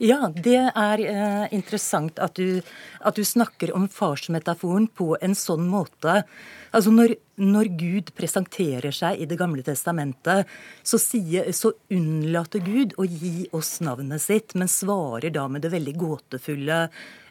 [0.03, 2.61] Ja, det er eh, interessant at du,
[3.01, 6.23] at du snakker om farsmetaforen på en sånn måte.
[6.71, 10.49] Altså når, når, Gud presenterer seg i Det gamle testamentet,
[10.83, 15.73] så, sier, så unnlater Gud å gi oss navnet sitt, men svarer da med det
[15.75, 16.83] veldig gåtefulle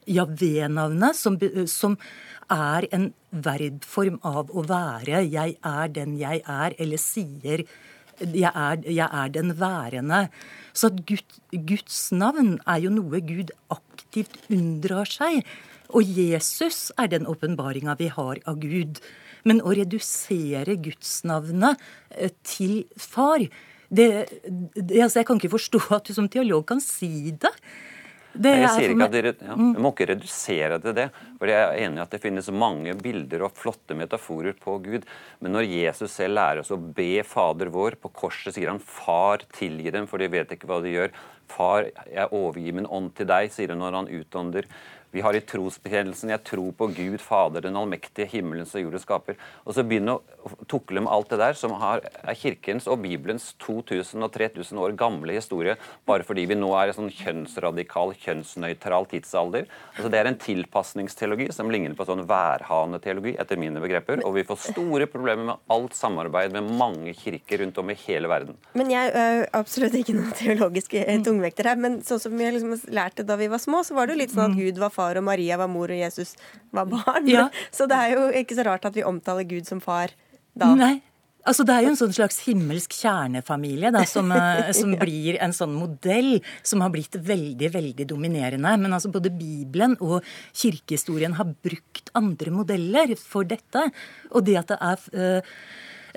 [0.08, 1.36] Javé-navnet, som,
[1.68, 1.98] som
[2.54, 3.12] er en
[3.44, 5.26] verbform av å være.
[5.28, 7.66] Jeg er den jeg er, eller sier
[8.20, 10.28] jeg er, jeg er den værende.
[10.74, 15.46] Så Gud, Guds navn er jo noe Gud aktivt unndrar seg.
[15.96, 19.02] Og Jesus er den åpenbaringa vi har av Gud.
[19.48, 21.80] Men å redusere gudsnavnet
[22.12, 23.46] eh, til far
[23.88, 24.28] det,
[24.76, 27.54] det, altså Jeg kan ikke forstå at du som teolog kan si det.
[28.34, 29.70] Det jeg sier ikke at dere, ja, mm.
[29.76, 31.08] jeg må ikke redusere til det.
[31.40, 35.08] for Jeg er enig i at det finnes mange bilder og flotte metaforer på Gud.
[35.42, 39.46] Men når Jesus selv lærer oss å be Fader vår, på korset sier han 'Far,
[39.58, 41.16] tilgi dem, for de vet ikke hva de gjør'.
[41.48, 44.68] 'Far, jeg overgir min ånd til deg', sier han når han utånder.
[45.18, 49.38] Vi har i trosbekjennelsen 'Jeg tror på Gud Fader, den allmektige, himmelens og jordens skaper'.
[49.66, 53.56] Og så begynne å tukle med alt det der som har, er kirkens og Bibelens
[53.58, 55.74] 2000 og 3000 år gamle historie,
[56.06, 59.66] bare fordi vi nå er i sånn kjønnsradikal, kjønnsnøytral tidsalder.
[59.96, 64.22] Altså Det er en tilpasningsteologi som ligner på sånn værhaneteologi, etter mine begreper.
[64.24, 68.30] Og vi får store problemer med alt samarbeid med mange kirker rundt om i hele
[68.30, 68.54] verden.
[68.78, 70.94] Men jeg er absolutt ikke noen teologisk
[71.26, 74.14] tungvekter her, men sånn som vi liksom lærte da vi var små, så var det
[74.14, 76.36] jo litt sånn at Gud var far, og Maria var mor, og Jesus
[76.76, 77.28] var barn.
[77.32, 77.48] Ja.
[77.72, 80.12] Så det er jo ikke så rart at vi omtaler Gud som far
[80.58, 80.74] da.
[80.76, 80.98] Nei.
[81.48, 85.54] Altså, det er jo en sånn slags himmelsk kjernefamilie da, som, eh, som, blir en
[85.56, 88.74] sånn modell som har blitt veldig veldig dominerende.
[88.82, 93.88] Men altså både Bibelen og kirkehistorien har brukt andre modeller for dette.
[94.34, 95.56] Og det at det er uh,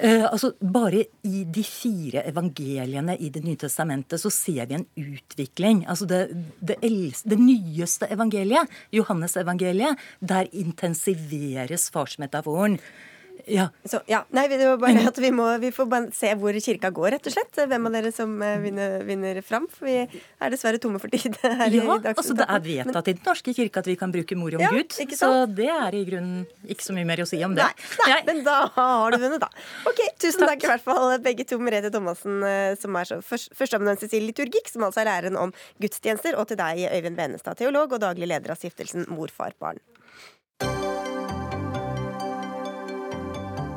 [0.00, 4.86] Uh, altså, Bare i de fire evangeliene i Det nye testamentet så ser vi en
[4.96, 5.84] utvikling.
[5.88, 6.20] Altså Det,
[6.60, 12.78] det, eldste, det nyeste evangeliet, Johannes-evangeliet, der intensiveres farsmetaforen.
[13.50, 13.68] Ja.
[13.88, 14.22] Så, ja.
[14.36, 17.28] Nei, det var bare at vi, må, vi får bare se hvor kirka går, rett
[17.30, 17.60] og slett.
[17.70, 19.68] Hvem av dere som eh, vinner, vinner fram.
[19.72, 22.10] For vi er dessverre tomme for tid her ja, i Dagsnytt.
[22.14, 24.72] Altså, det er vedtatt i Den norske kirke at vi kan bruke mor om ja,
[24.74, 24.96] Gud.
[25.16, 27.66] Så det er i grunnen ikke så mye mer å si om det.
[27.66, 29.50] Nei, nei men da har du vunnet, da.
[29.90, 30.54] Ok, Tusen takk.
[30.54, 31.60] takk i hvert fall begge to.
[31.60, 36.48] Merete Thomassen, eh, som er førsteamanuensis i liturgikk, som altså er læreren om gudstjenester, og
[36.50, 39.80] til deg, Øyvind Venestad, teolog og daglig leder av stiftelsen Mor, far, barn.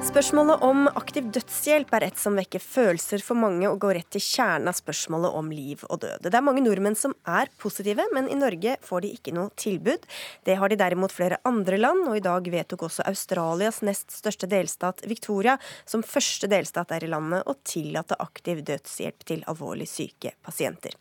[0.00, 4.22] Spørsmålet om aktiv dødshjelp er et som vekker følelser for mange og går rett til
[4.24, 6.24] kjernen av spørsmålet om liv og død.
[6.24, 10.06] Det er mange nordmenn som er positive, men i Norge får de ikke noe tilbud.
[10.48, 14.48] Det har de derimot flere andre land, og i dag vedtok også Australias nest største
[14.48, 20.32] delstat, Victoria, som første delstat er i landet, å tillate aktiv dødshjelp til alvorlig syke
[20.40, 20.96] pasienter.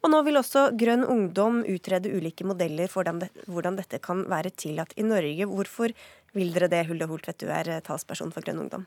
[0.00, 4.96] Og nå vil også Grønn Ungdom utrede ulike modeller for hvordan dette kan være tillatt
[4.96, 5.52] i Norge.
[5.52, 5.92] Hvorfor
[6.36, 8.84] vil dere det, Hulde Holtvedt, du er eh, talsperson for Grønn Ungdom?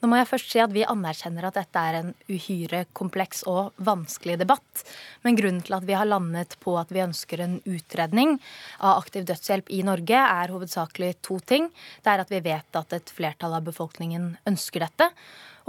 [0.00, 3.72] Nå må jeg først si at Vi anerkjenner at dette er en uhyre kompleks og
[3.84, 4.84] vanskelig debatt.
[5.26, 8.36] Men grunnen til at vi har landet på at vi ønsker en utredning
[8.80, 11.70] av aktiv dødshjelp i Norge, er hovedsakelig to ting.
[12.04, 15.10] Det er at vi vet at et flertall av befolkningen ønsker dette,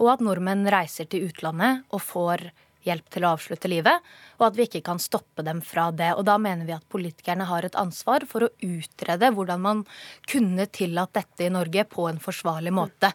[0.02, 4.04] og at nordmenn reiser til utlandet og får hjelp til å avslutte livet,
[4.38, 6.12] og at vi ikke kan stoppe dem fra det.
[6.16, 9.84] Og da mener vi at politikerne har et ansvar for å utrede hvordan man
[10.30, 13.12] kunne tillatt dette i Norge på en forsvarlig måte.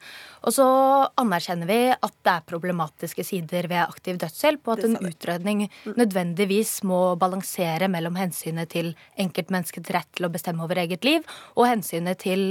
[0.47, 0.67] Og så
[1.21, 6.81] anerkjenner vi at det er problematiske sider ved aktiv dødshjelp, og at en utredning nødvendigvis
[6.89, 11.25] må balansere mellom hensynet til enkeltmenneskets rett til å bestemme over eget liv,
[11.57, 12.47] og hensynet til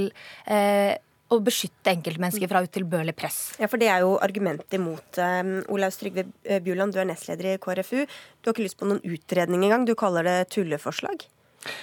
[0.46, 0.96] eh,
[1.30, 3.40] å beskytte enkeltmennesker fra utilbørlig press.
[3.62, 5.18] Ja, for Det er jo argumentet imot.
[5.18, 6.26] Um, Olaus Trygve
[6.64, 8.04] Bjuland, du er nestleder i KrFU.
[8.04, 9.86] Du har ikke lyst på noen utredning engang.
[9.86, 11.28] Du kaller det tulleforslag?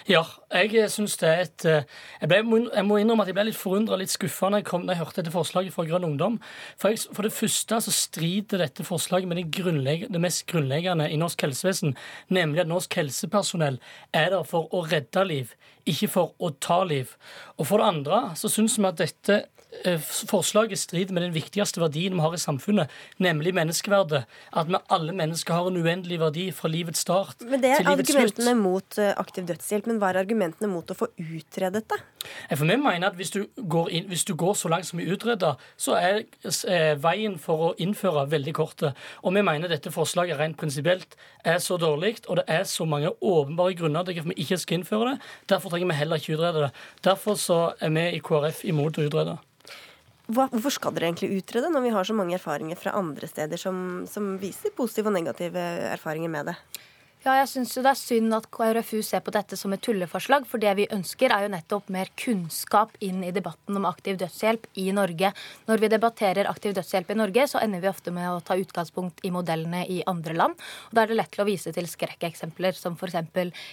[0.10, 1.84] Ja, jeg syns det er et eh,
[2.22, 2.40] jeg, ble,
[2.74, 5.34] jeg, må innrømme at jeg ble litt forundra og litt skuffa når, jeg hørte dette
[5.36, 6.40] forslaget fra Grønn Ungdom.
[6.82, 11.20] For, jeg, for det første så strider dette forslaget med det, det, mest grunnleggende i
[11.22, 11.94] norsk helsevesen,
[12.34, 13.78] nemlig at norsk helsepersonell
[14.18, 15.54] er der for å redde liv,
[15.86, 17.14] ikke for å ta liv.
[17.58, 19.57] Og for det andre så syns vi at dette Eh,
[20.28, 24.24] forslaget strider med den viktigste verdien vi har i samfunnet, nemlig menneskeverdet.
[24.56, 27.60] At vi alle mennesker har en uendelig verdi fra livets start til livets slutt.
[27.60, 31.10] Men Det er argumentene mot eh, aktiv dødshjelp, men hva er argumentene mot å få
[31.18, 32.00] utredet det?
[32.50, 35.08] For Vi mener at hvis du går, inn, hvis du går så langt som vi
[35.12, 38.94] utreder, så er eh, veien for å innføre veldig korte.
[39.24, 43.12] Og vi mener dette forslaget rent prinsipielt er så dårlig, og det er så mange
[43.22, 45.20] åpenbare grunner til at vi ikke skal innføre det.
[45.50, 46.72] Derfor trenger vi heller ikke utrede det.
[47.04, 49.38] Derfor så er vi i KrF imot å utrede.
[50.28, 54.04] Hvorfor skal dere egentlig utrede, når vi har så mange erfaringer fra andre steder som,
[54.12, 55.62] som viser positive og negative
[55.94, 56.58] erfaringer med det?
[57.26, 60.44] Ja, jeg syns det er synd at KrFU ser på dette som et tulleforslag.
[60.48, 64.68] For det vi ønsker, er jo nettopp mer kunnskap inn i debatten om aktiv dødshjelp
[64.78, 65.32] i Norge.
[65.66, 69.26] Når vi debatterer aktiv dødshjelp i Norge, så ender vi ofte med å ta utgangspunkt
[69.26, 70.62] i modellene i andre land.
[70.88, 73.18] Og da er det lett til å vise til skrekkeksempler som f.eks.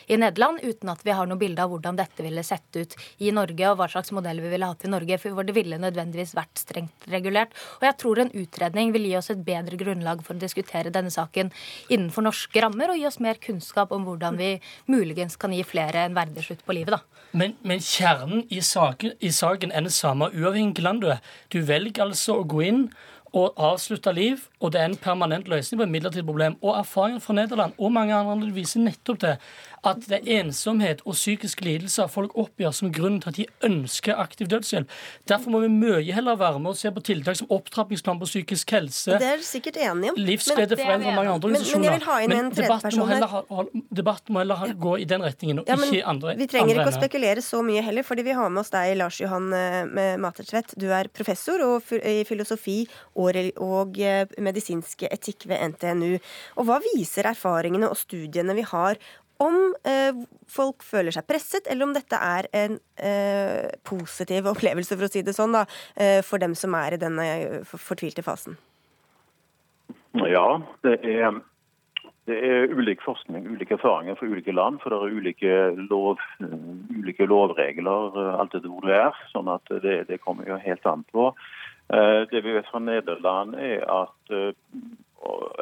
[0.09, 3.29] i Nederland, uten at vi har noe bilde av hvordan dette ville sett ut i
[3.29, 5.21] Norge, og hva slags modell vi ville hatt i Norge.
[5.21, 7.53] For det ville nødvendigvis vært strengt regulert.
[7.77, 11.13] Og jeg tror en utredning vil gi oss et bedre grunnlag for å diskutere denne
[11.13, 11.53] saken
[11.93, 14.51] innenfor norske rammer, og gi oss mer kunnskap om hvordan vi
[14.91, 16.99] muligens kan gi flere en verdig slutt på livet.
[16.99, 17.25] da.
[17.35, 21.23] Men, men kjernen i saken, i saken er det samme uavhengig land du er.
[21.51, 22.87] Du velger altså å gå inn
[23.35, 26.55] og avslutte liv, og det er en permanent løsning på et midlertidig problem.
[26.63, 29.33] Og erfaringen fra Nederland og mange andre viser nettopp det
[29.85, 34.19] at det er ensomhet og psykiske lidelser folk oppgjør som grunn til at de ønsker
[34.21, 34.91] aktiv dødshjelp.
[35.29, 38.77] Derfor må vi mye heller være med og se på tiltak som opptrappingsplan på psykisk
[38.77, 39.19] helse.
[39.21, 40.21] Det er sikkert enige om.
[40.21, 41.99] Livsglede for og mange andre organisasjoner.
[42.29, 43.25] Men, men men debatten, må her.
[43.31, 43.65] Ha,
[44.01, 46.93] debatten må heller ha, gå i den retningen, og ja, ikke andre Vi trenger ikke
[46.93, 50.77] å spekulere så mye heller, fordi vi har med oss deg, Lars Johan eh, Matertvedt.
[50.81, 51.63] Du er professor
[52.01, 52.83] i filosofi
[53.15, 56.17] og, og eh, medisinsk etikk ved NTNU.
[56.59, 59.01] Og hva viser erfaringene og studiene vi har
[59.43, 59.57] om
[59.89, 60.13] eh,
[60.51, 65.25] folk føler seg presset, eller om dette er en eh, positiv opplevelse, for å si
[65.27, 65.65] det sånn, da,
[65.97, 67.27] eh, for dem som er i denne
[67.69, 68.59] fortvilte fasen.
[70.15, 70.47] Ja,
[70.87, 71.41] det er,
[72.31, 74.79] det er ulik forskning, ulike erfaringer fra ulike land.
[74.83, 75.57] For det er ulike,
[75.91, 79.25] lov, ulike lovregler eh, alt etter hvor du er.
[79.35, 81.33] sånn at det, det kommer jo helt an på.
[81.93, 84.55] Eh, det vi vet fra Nederland, er at eh,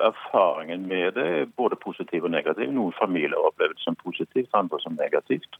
[0.09, 2.71] erfaringen med det er både positiv og negativ.
[2.73, 5.59] Noen familier opplever det som positivt, andre som negativt.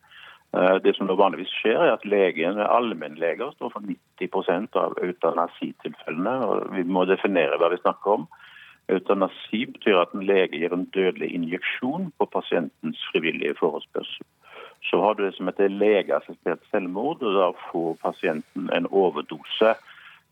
[0.57, 3.87] Eh, det som vanligvis skjer, er at legen, allmennleger står for
[4.21, 6.37] 90% av eutanasitilfellene.
[6.47, 8.27] og Vi må definere hva vi snakker om.
[8.93, 14.27] Eutanasi betyr at en lege gir en dødelig injeksjon på pasientens frivillige forespørsel.
[14.91, 19.77] Så har du det som heter legeassistert selvmord, og da får pasienten en overdose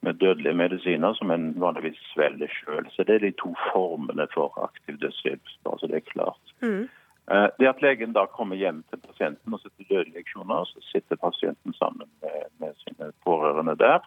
[0.02, 2.86] med dødelige medisiner som en vanligvis svelger sjøl.
[2.90, 5.44] Så det er de to formene for aktiv dødshjelp.
[5.72, 6.54] altså det er klart.
[6.62, 6.88] Mm.
[7.30, 10.24] Eh, det at legen da kommer hjem til pasienten og setter dødelige
[10.66, 13.98] så sitter pasienten sammen med, med, sine pårørende der.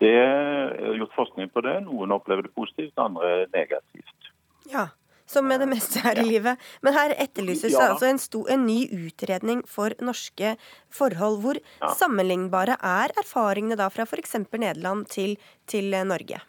[0.00, 1.82] Det er gjort forskning på det.
[1.82, 4.32] Noen opplever det positivt, andre negativt.
[4.72, 4.86] Ja,
[5.28, 6.60] som med det meste her i livet.
[6.82, 7.90] Men her etterlyses ja.
[7.92, 10.54] altså en, sto, en, ny utredning for norske
[10.94, 11.40] forhold.
[11.44, 11.92] Hvor ja.
[12.00, 14.38] sammenlignbare er erfaringene da fra f.eks.
[14.48, 15.36] Nederland til,
[15.68, 16.40] til, Norge?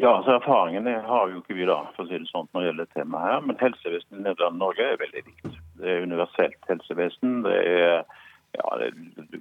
[0.00, 2.70] Ja, altså Erfaringene har jo ikke vi da, for å si det sånn når det
[2.70, 3.44] gjelder temaet her.
[3.46, 5.58] Men helsevesenet i Nederland og Norge er veldig likt.
[5.78, 7.42] Det er universelt helsevesen.
[7.46, 8.22] det er
[8.58, 8.90] ja, det,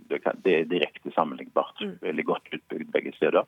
[0.10, 1.82] det, det, er direkte sammenlignbart.
[1.82, 1.98] Mm.
[2.02, 3.46] Veldig godt utbygd begge steder.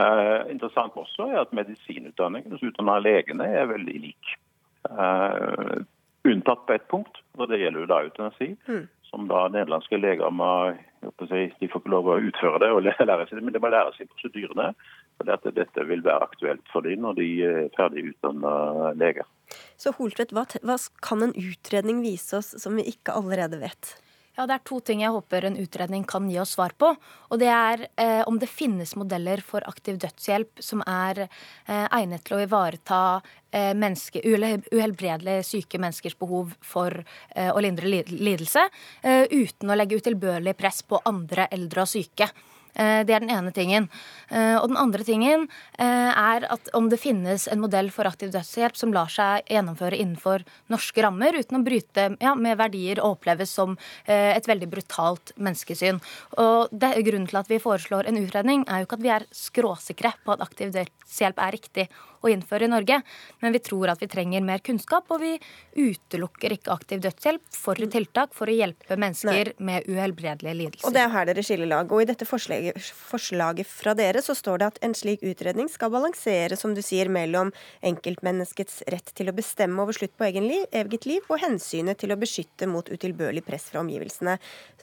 [0.00, 4.34] Eh, interessant også er at medisinutdanningen hos utdanna legene er veldig lik.
[4.90, 5.80] Eh,
[6.28, 8.54] unntatt på ett punkt, og det gjelder jo da eutanasi.
[8.68, 8.86] Mm.
[9.08, 10.50] Som da nederlandske leger må
[11.00, 13.94] si, De får ikke lov å utføre det, og lære seg, men de må lære
[13.96, 14.72] seg prosedyrene.
[15.18, 19.26] For dette, dette vil være aktuelt for dem når de er ferdig utdanna leger.
[19.80, 23.96] Så Holtvedt, hva, hva kan en utredning vise oss som vi ikke allerede vet?
[24.38, 26.92] Ja, Det er to ting jeg håper en utredning kan gi oss svar på.
[27.34, 32.22] Og det er eh, om det finnes modeller for aktiv dødshjelp som er eh, egnet
[32.22, 33.00] til å ivareta
[33.50, 37.00] eh, menneske, uhelbredelig syke menneskers behov for
[37.34, 38.62] eh, å lindre lidelse,
[39.02, 42.30] eh, uten å legge utilbørlig press på andre eldre og syke.
[42.78, 43.88] Eh, det er den ene tingen.
[44.30, 45.46] Eh, og den andre tingen
[45.78, 49.98] eh, er at om det finnes en modell for aktiv dødshjelp som lar seg gjennomføre
[49.98, 53.76] innenfor norske rammer, uten å bryte ja, med verdier og oppleves som
[54.08, 55.98] et veldig brutalt menneskesyn.
[56.40, 59.26] Og det, Grunnen til at vi foreslår en utredning, er jo ikke at vi er
[59.34, 61.86] skråsikre på at aktiv dødshjelp er riktig
[62.22, 63.00] å innføre i Norge.
[63.42, 65.34] Men vi tror at vi trenger mer kunnskap, og vi
[65.78, 69.66] utelukker ikke aktiv dødshjelp for tiltak for å hjelpe mennesker Nei.
[69.70, 70.88] med uhelbredelige lidelser.
[70.88, 71.92] Og det er her dere skiller lag.
[71.92, 72.78] Og i dette forslaget,
[73.10, 77.10] forslaget fra dere så står det at en slik utredning skal balansere, som du sier,
[77.12, 77.52] mellom
[77.86, 82.12] enkeltmenneskets rett til å bestemme over slutt på egen liv, eget liv, og hensynet til
[82.12, 84.38] å beskytte mot utilbørlig press fra omgivelsene.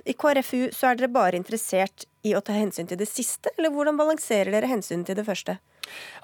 [0.05, 3.73] I KrFU så er dere bare interessert i å ta hensyn til det siste, eller
[3.73, 5.59] hvordan balanserer dere hensynet til det første?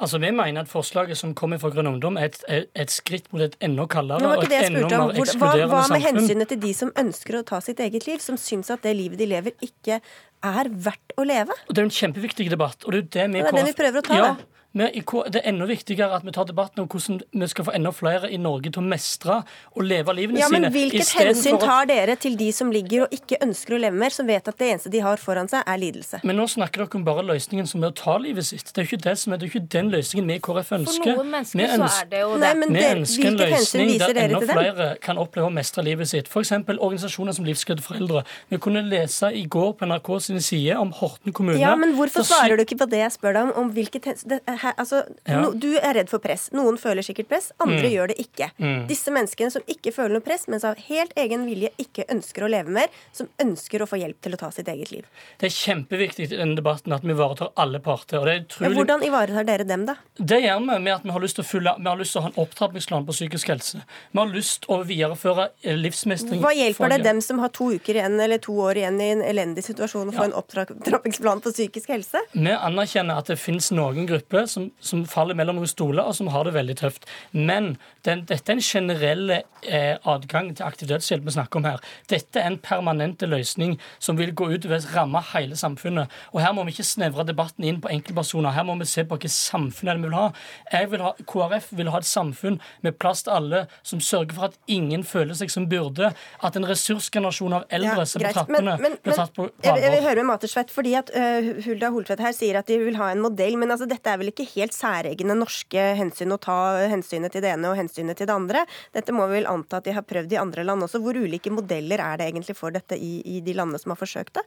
[0.01, 3.43] Altså, Vi mener at forslaget som kommer fra Grønn Ungdom, er et, et, skritt mot
[3.45, 5.73] et enda kaldere og et enda mer ekskluderende samfunn.
[5.73, 8.85] Hva med hensynet til de som ønsker å ta sitt eget liv, som syns at
[8.85, 11.57] det livet de lever, ikke er verdt å leve?
[11.67, 12.83] Og Det er en kjempeviktig debatt.
[12.85, 14.17] og Det er det vi, det er det vi prøver å ta.
[14.17, 17.91] Ja, det er enda viktigere at vi tar debatten om hvordan vi skal få enda
[17.91, 19.41] flere i Norge til å mestre
[19.75, 20.67] og leve livene ja, sine.
[20.67, 24.13] Men hvilket hensyn tar dere til de som ligger og ikke ønsker å leve mer,
[24.15, 26.21] som vet at det eneste de har foran seg, er lidelse?
[26.27, 28.71] Men nå snakker dere om bare løsningen som er å ta livet sitt.
[28.71, 30.73] Det er jo ikke, det som er, det er ikke den løsningen vi i KrF
[30.79, 31.03] ønsker.
[31.03, 32.53] For noen mennesker ønsker, så er det jo det.
[32.61, 36.31] Nei, vi ønsker en løsning der enda flere kan oppleve å mestre livet sitt.
[36.31, 36.53] F.eks.
[36.71, 38.23] organisasjoner som Livsglede foreldre.
[38.51, 41.59] Vi kunne lese i går på NRK sine sider om Horten kommune.
[41.59, 43.51] Ja, men hvorfor svarer du ikke på det jeg spør deg om?
[43.61, 46.49] om hvilket, det, her, altså, ja no, du er redd for press.
[46.55, 47.91] Noen føler sikkert press, andre mm.
[47.93, 48.51] gjør det ikke.
[48.61, 48.85] Mm.
[48.89, 52.45] Disse menneskene som ikke føler noe press, men som av helt egen vilje ikke ønsker
[52.45, 55.07] å leve mer, som ønsker å få hjelp til å ta sitt eget liv.
[55.41, 58.21] Det er kjempeviktig i denne debatten at vi ivaretar alle parter.
[58.21, 58.73] Utrolig...
[58.77, 59.97] Hvordan ivaretar dere dem, da?
[60.17, 62.21] Det gjør vi med at vi har lyst til å, fylle, vi har lyst til
[62.21, 63.83] å ha en opptrappingsplan på psykisk helse.
[64.11, 66.43] Vi har lyst til å videreføre eh, livsmestring.
[66.43, 69.25] Hva hjelper det dem som har to uker igjen eller to år igjen i en
[69.25, 70.29] elendig situasjon, å få ja.
[70.29, 72.23] en opptrappingsplan på psykisk helse?
[72.35, 76.29] Vi anerkjenner at det finnes noen grupper som, som faller mellom noen stoler, og som
[76.33, 77.07] har det veldig tøft.
[77.31, 77.75] Men
[78.05, 81.81] den, dette er en generell eh, adgang til aktiv dødshjelp vi snakker om her.
[82.11, 86.11] Dette er en permanent løsning som vil gå ut over ramme hele samfunnet.
[86.33, 88.55] Og her må vi ikke snevre debatten inn på enkeltpersoner.
[88.55, 90.27] Her må vi se på hvilket samfunn vi vil ha.
[90.73, 91.13] Jeg vil ha.
[91.31, 95.37] KrF vil ha et samfunn med plass til alle, som sørger for at ingen føler
[95.37, 96.11] seg som burde.
[96.43, 99.55] At en ressursgenerasjon av eldre ja, som på trappene blir tatt på alvor.
[99.65, 102.79] Jeg, jeg, vil høre med Matersvedt, fordi at uh, Hulda Holtvedt her sier at de
[102.81, 103.57] vil ha en modell.
[103.61, 106.57] Men altså, dette er vel ikke helt særegne norske hensyn å ta
[106.91, 108.65] hensynet til det ene og hensynet til det andre.
[108.95, 111.01] Dette må vi vel anta at de har prøvd i andre land også.
[111.03, 114.39] Hvor ulike modeller er det egentlig for dette i, i de landene som har forsøkt
[114.39, 114.45] det?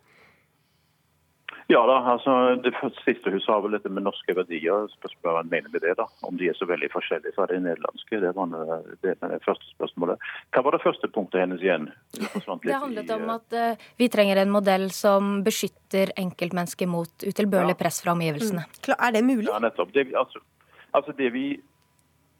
[1.73, 2.73] Ja da, altså Det
[3.05, 4.89] siste huset har vel dette med norske verdier.
[4.99, 5.95] Spørsmålet hva mener med det.
[5.97, 8.21] da, Om de er så veldig forskjellige fra de nederlandske.
[8.21, 10.27] Det var det, det, det første spørsmålet.
[10.53, 11.89] Hva var det første punktet hennes igjen?
[12.21, 17.81] Det handlet om at uh, vi trenger en modell som beskytter enkeltmennesker mot utilbørlig ja.
[17.85, 18.67] press fra omgivelsene.
[18.69, 18.97] Mm.
[18.99, 19.49] Er det mulig?
[19.49, 19.95] Ja, nettopp.
[19.95, 20.45] Det, altså,
[20.93, 21.47] altså det vi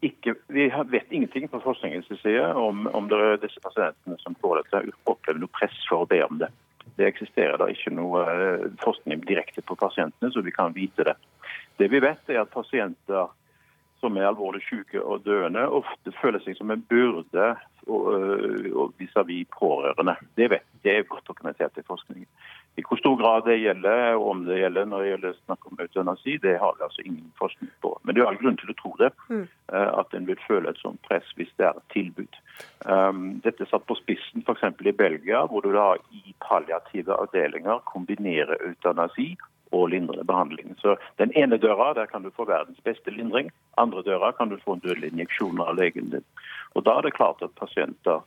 [0.05, 4.61] ikke, vi vet ingenting på forskningens side om, om det er disse pasientene som får
[4.61, 6.51] dette, opplever noe press for å be om det.
[6.97, 11.17] Det eksisterer da ikke noe eh, forskning direkte på pasientene, så vi kan vite det.
[11.81, 13.33] Det vi vet, er at pasienter
[14.05, 17.55] som er alvorlig syke og døende, ofte føler seg som en byrde
[19.01, 20.17] vis-à-vis pårørende.
[20.37, 22.29] Det vet det er godt dokumentert i forskningen.
[22.77, 25.79] I hvor stor grad det gjelder, og om det gjelder når det gjelder snakk om
[25.81, 27.93] eutanasi, det har vi altså ingen forskning på.
[28.03, 29.47] Men det er all grunn til å tro det, mm.
[29.73, 32.41] Eh, at en vil føle et sånt press hvis det er et tilbud.
[32.85, 34.67] Um, dette er satt på spissen f.eks.
[34.85, 39.31] i Belgia, hvor du da i palliative avdelinger kombinerer eutanasi
[39.73, 40.75] og lindrende behandling.
[40.83, 44.59] Så Den ene døra der kan du få verdens beste lindring, andre døra kan du
[44.65, 46.27] få en dødelig injeksjon av legen din.
[46.75, 48.23] Og Da er det klart at pasienter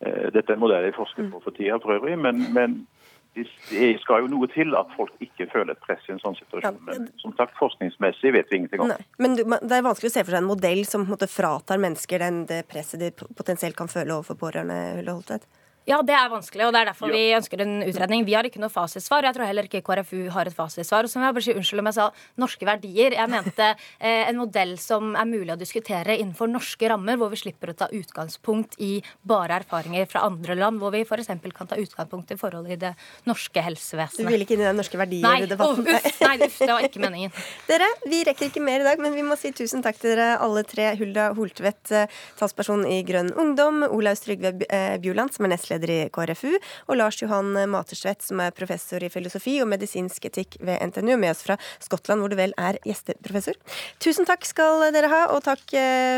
[0.00, 2.86] eh, Dette er en modell jeg forsker på for tida for øvrig, men, men
[3.34, 6.82] det skal jo noe til at folk ikke føler et press i en sånn situasjon.
[6.84, 8.92] Men som sagt, forskningsmessig vet vi ingenting om.
[8.92, 12.20] Nei, men det er vanskelig å se for seg en modell som en fratar mennesker
[12.20, 14.98] den, det presset de potensielt kan føle overfor pårørende?
[14.98, 15.48] Hulle Holtvedt?
[15.88, 17.18] Ja, det er vanskelig, og det er derfor ja.
[17.18, 18.22] vi ønsker en utredning.
[18.26, 19.26] Vi har ikke noe fasitsvar.
[19.26, 21.08] Jeg tror heller ikke KrFU har et fasitsvar.
[21.08, 22.06] Og så må jeg bare si unnskyld om jeg sa
[22.38, 23.16] norske verdier.
[23.18, 23.68] Jeg mente
[24.06, 27.76] eh, en modell som er mulig å diskutere innenfor norske rammer, hvor vi slipper å
[27.80, 28.92] ta utgangspunkt i
[29.26, 31.32] bare erfaringer fra andre land, hvor vi f.eks.
[31.56, 32.92] kan ta utgangspunkt i forholdet i det
[33.26, 34.22] norske helsevesenet.
[34.22, 35.82] Du vil ikke inn i den norske verdier-debatten?
[35.88, 37.34] Nei, uff, nei, uff, det var ikke meningen.
[37.72, 40.38] dere, vi rekker ikke mer i dag, men vi må si tusen takk til dere
[40.46, 40.92] alle tre.
[41.02, 45.90] Hulda Holtvedt, eh, talsperson i Grønn Ungdom, Olaus Trygve eh, Bjuland, som er nestleder nestleder
[45.90, 46.58] i KrFU,
[46.88, 51.30] og Lars Johan Matersvedt, som er professor i filosofi og medisinsk etikk ved NTNU, med
[51.32, 53.56] oss fra Skottland, hvor du vel er gjesteprofessor.
[54.02, 55.64] Tusen takk skal dere ha, og takk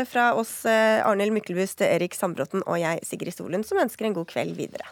[0.09, 4.55] fra oss Arnhild Myklebust, Erik Sandbråten og jeg, Sigrid Solund, som ønsker en god kveld
[4.59, 4.87] videre.